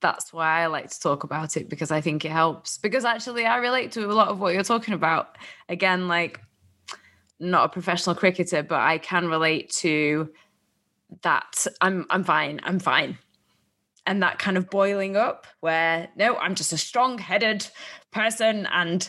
[0.01, 2.77] that's why I like to talk about it because I think it helps.
[2.77, 5.38] Because actually, I relate to a lot of what you're talking about.
[5.67, 6.39] Again, like
[7.39, 10.29] not a professional cricketer, but I can relate to
[11.21, 11.65] that.
[11.81, 12.59] I'm I'm fine.
[12.63, 13.17] I'm fine.
[14.05, 17.67] And that kind of boiling up where no, I'm just a strong-headed
[18.11, 19.07] person and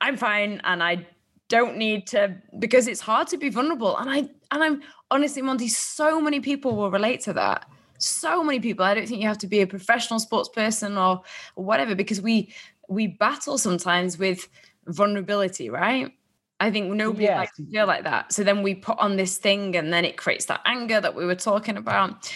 [0.00, 1.06] I'm fine and I
[1.48, 3.96] don't need to because it's hard to be vulnerable.
[3.96, 4.18] And I
[4.50, 7.66] and I'm honestly, Monty, so many people will relate to that.
[7.98, 8.84] So many people.
[8.84, 11.22] I don't think you have to be a professional sports person or,
[11.56, 12.52] or whatever, because we
[12.88, 14.48] we battle sometimes with
[14.86, 16.12] vulnerability, right?
[16.62, 17.36] I think nobody yes.
[17.36, 18.32] likes to feel like that.
[18.32, 21.26] So then we put on this thing and then it creates that anger that we
[21.26, 22.32] were talking about.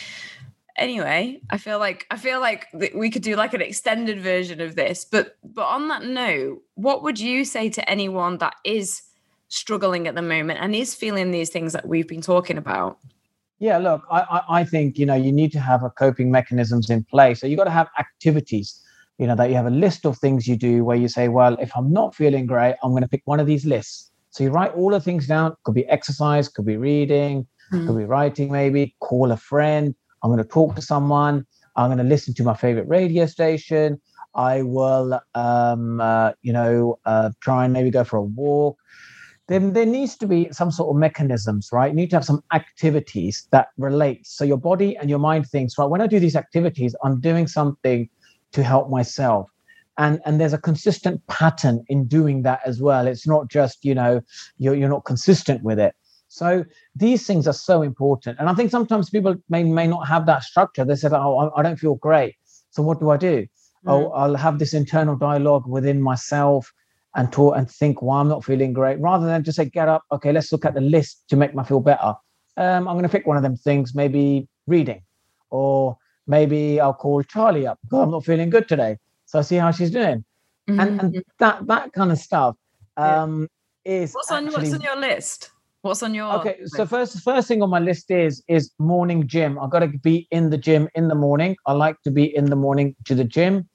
[0.76, 4.74] Anyway, I feel like I feel like we could do like an extended version of
[4.74, 5.04] this.
[5.04, 9.02] But but on that note, what would you say to anyone that is
[9.46, 12.98] struggling at the moment and is feeling these things that we've been talking about?
[13.60, 17.04] Yeah, look, I, I think you know you need to have a coping mechanisms in
[17.04, 17.40] place.
[17.40, 18.82] So you got to have activities.
[19.18, 21.56] You know that you have a list of things you do where you say, well,
[21.60, 24.10] if I'm not feeling great, I'm going to pick one of these lists.
[24.36, 25.56] So you write all the things down.
[25.64, 27.86] Could be exercise, could be reading, mm.
[27.86, 29.94] could be writing, maybe call a friend.
[30.22, 31.46] I'm going to talk to someone.
[31.74, 33.98] I'm going to listen to my favorite radio station.
[34.34, 38.76] I will, um, uh, you know, uh, try and maybe go for a walk
[39.48, 41.90] then there needs to be some sort of mechanisms, right?
[41.90, 44.26] You need to have some activities that relate.
[44.26, 47.46] So your body and your mind thinks, right, when I do these activities, I'm doing
[47.46, 48.08] something
[48.52, 49.48] to help myself.
[49.98, 53.06] And, and there's a consistent pattern in doing that as well.
[53.06, 54.20] It's not just, you know,
[54.58, 55.94] you're, you're not consistent with it.
[56.28, 58.38] So these things are so important.
[58.38, 60.84] And I think sometimes people may, may not have that structure.
[60.84, 62.36] They said, oh, I, don't feel great.
[62.70, 63.42] So what do I do?
[63.42, 63.46] Mm.
[63.86, 66.70] Oh, I'll have this internal dialogue within myself
[67.14, 70.02] and talk and think why I'm not feeling great, rather than just say, get up,
[70.12, 72.14] okay, let's look at the list to make me feel better.
[72.58, 75.02] Um, I'm going to pick one of them things, maybe reading,
[75.50, 78.98] or maybe I'll call Charlie up because I'm not feeling good today.
[79.26, 80.24] So I see how she's doing,
[80.68, 80.80] mm-hmm.
[80.80, 82.56] and and that that kind of stuff
[82.96, 83.48] um,
[83.84, 83.92] yeah.
[83.92, 85.50] is what's on actually, what's on your list.
[85.82, 86.56] What's on your okay?
[86.60, 86.76] List?
[86.76, 89.58] So first, first thing on my list is is morning gym.
[89.58, 91.56] I've got to be in the gym in the morning.
[91.66, 93.68] I like to be in the morning to the gym.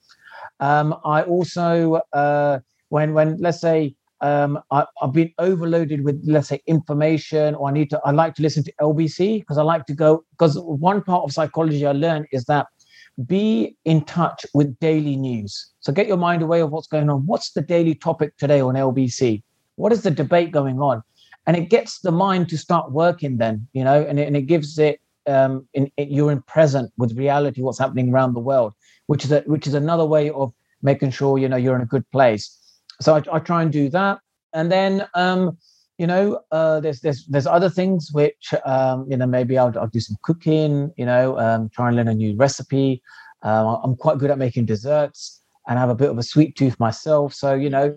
[0.59, 6.49] Um, I also uh, when when let's say um, I, have been overloaded with let's
[6.49, 9.85] say information or i need to i like to listen to lbc because i like
[9.87, 12.67] to go because one part of psychology i learned is that
[13.25, 15.71] be in touch with daily news.
[15.79, 17.25] So get your mind away of what's going on.
[17.25, 19.41] What's the daily topic today on lbc
[19.75, 21.01] what is the debate going on?
[21.47, 24.43] And it gets the mind to start working then you know and it, and it
[24.43, 28.73] gives it um in, in you're in present with reality what's happening around the world
[29.07, 31.93] which is a, which is another way of making sure you know you're in a
[31.95, 32.57] good place.
[33.01, 34.19] So I, I try and do that,
[34.53, 35.57] and then um,
[36.01, 39.85] you know, uh, there's there's there's other things which um, you know maybe I'll, I'll
[39.85, 43.03] do some cooking, you know, um, try and learn a new recipe.
[43.43, 46.55] Um, I'm quite good at making desserts, and I have a bit of a sweet
[46.55, 47.95] tooth myself, so you know,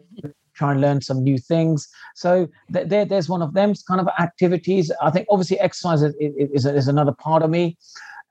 [0.52, 1.88] try and learn some new things.
[2.14, 4.92] So th- there, there's one of them kind of activities.
[5.00, 7.78] I think obviously exercise is, is, is another part of me.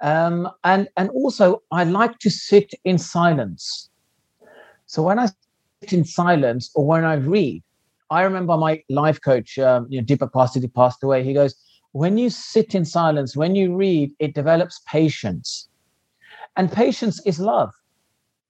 [0.01, 3.89] Um, and and also I like to sit in silence.
[4.85, 5.29] So when I
[5.81, 7.63] sit in silence or when I read,
[8.09, 10.33] I remember my life coach, um, you know, Deepak
[10.73, 11.23] passed away.
[11.23, 11.55] He goes,
[11.93, 15.69] when you sit in silence, when you read, it develops patience.
[16.55, 17.71] And patience is love.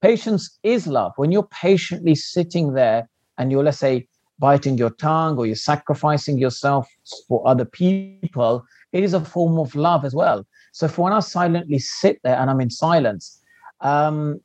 [0.02, 1.14] Patience is love.
[1.16, 4.08] When you're patiently sitting there and you're, let's say,
[4.40, 6.88] biting your tongue or you're sacrificing yourself
[7.28, 10.46] for other people, it is a form of love as well.
[10.74, 13.40] So for when I silently sit there and I'm in silence,
[13.82, 14.42] um,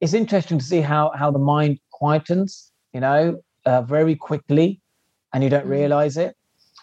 [0.00, 4.80] it's interesting to see how how the mind quietens, you know, uh, very quickly,
[5.32, 5.70] and you don't mm.
[5.70, 6.36] realize it.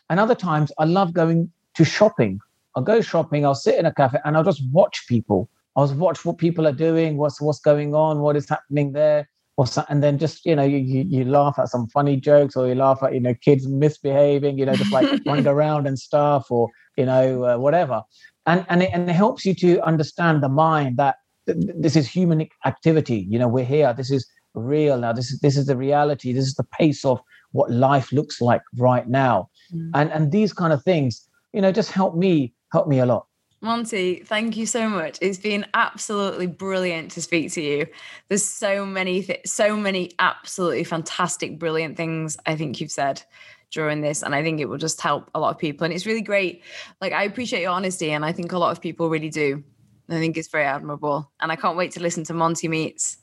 [0.10, 2.40] And other times, I love going to shopping.
[2.76, 3.46] I'll go shopping.
[3.46, 5.50] I'll sit in a cafe and I'll just watch people.
[5.76, 9.78] I'll watch what people are doing, what's what's going on, what is happening there, what's
[9.90, 12.76] and then just you know you, you you laugh at some funny jokes or you
[12.76, 16.70] laugh at you know kids misbehaving, you know, just like running around and stuff or
[16.98, 18.02] you know uh, whatever,
[18.46, 21.18] and and it, and it helps you to understand the mind that
[21.48, 25.58] this is human activity you know we're here this is real now this is this
[25.58, 27.22] is the reality this is the pace of
[27.52, 29.90] what life looks like right now mm.
[29.94, 33.28] and and these kind of things you know just help me help me a lot
[33.60, 35.18] Monty, thank you so much.
[35.20, 37.88] It's been absolutely brilliant to speak to you.
[38.28, 43.24] There's so many, th- so many absolutely fantastic, brilliant things I think you've said
[43.72, 45.86] during this, and I think it will just help a lot of people.
[45.86, 46.62] And it's really great.
[47.02, 49.64] Like I appreciate your honesty, and I think a lot of people really do.
[50.08, 51.32] I think it's very admirable.
[51.40, 53.18] And I can't wait to listen to Monty Meets.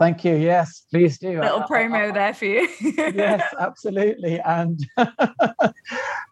[0.00, 0.34] Thank you.
[0.34, 1.42] Yes, please do.
[1.42, 2.66] Little I, promo I, I, there for you.
[3.14, 4.40] yes, absolutely.
[4.40, 4.80] And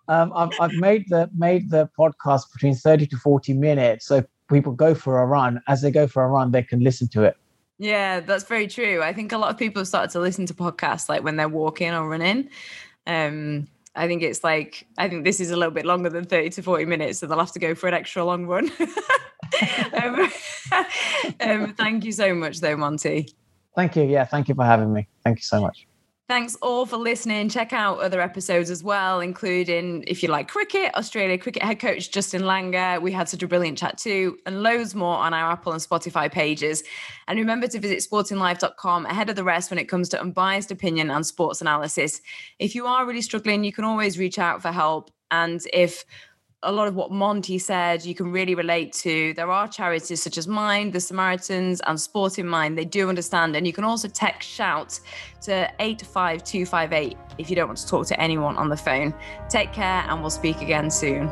[0.08, 4.72] um, I've, I've made the made the podcast between thirty to forty minutes, so people
[4.72, 5.60] go for a run.
[5.68, 7.36] As they go for a run, they can listen to it.
[7.76, 9.02] Yeah, that's very true.
[9.02, 11.46] I think a lot of people have started to listen to podcasts like when they're
[11.46, 12.48] walking or running.
[13.06, 16.48] Um, I think it's like I think this is a little bit longer than 30
[16.50, 18.70] to 40 minutes, so they'll have to go for an extra long run.
[20.02, 20.32] um,
[21.40, 23.28] um, thank you so much, though, Monty.
[23.76, 24.04] Thank you.
[24.04, 25.08] Yeah, thank you for having me.
[25.24, 25.86] Thank you so much.
[26.28, 27.48] Thanks all for listening.
[27.48, 32.10] Check out other episodes as well, including if you like cricket, Australia cricket head coach
[32.10, 33.00] Justin Langer.
[33.00, 36.30] We had such a brilliant chat too, and loads more on our Apple and Spotify
[36.30, 36.84] pages.
[37.28, 41.10] And remember to visit sportinglife.com ahead of the rest when it comes to unbiased opinion
[41.10, 42.20] and sports analysis.
[42.58, 45.10] If you are really struggling, you can always reach out for help.
[45.30, 46.04] And if
[46.64, 49.32] a lot of what Monty said, you can really relate to.
[49.34, 52.76] There are charities such as Mind, the Samaritans, and Sport in Mind.
[52.76, 53.54] They do understand.
[53.54, 54.98] And you can also text shout
[55.42, 59.14] to 85258 if you don't want to talk to anyone on the phone.
[59.48, 61.30] Take care, and we'll speak again soon.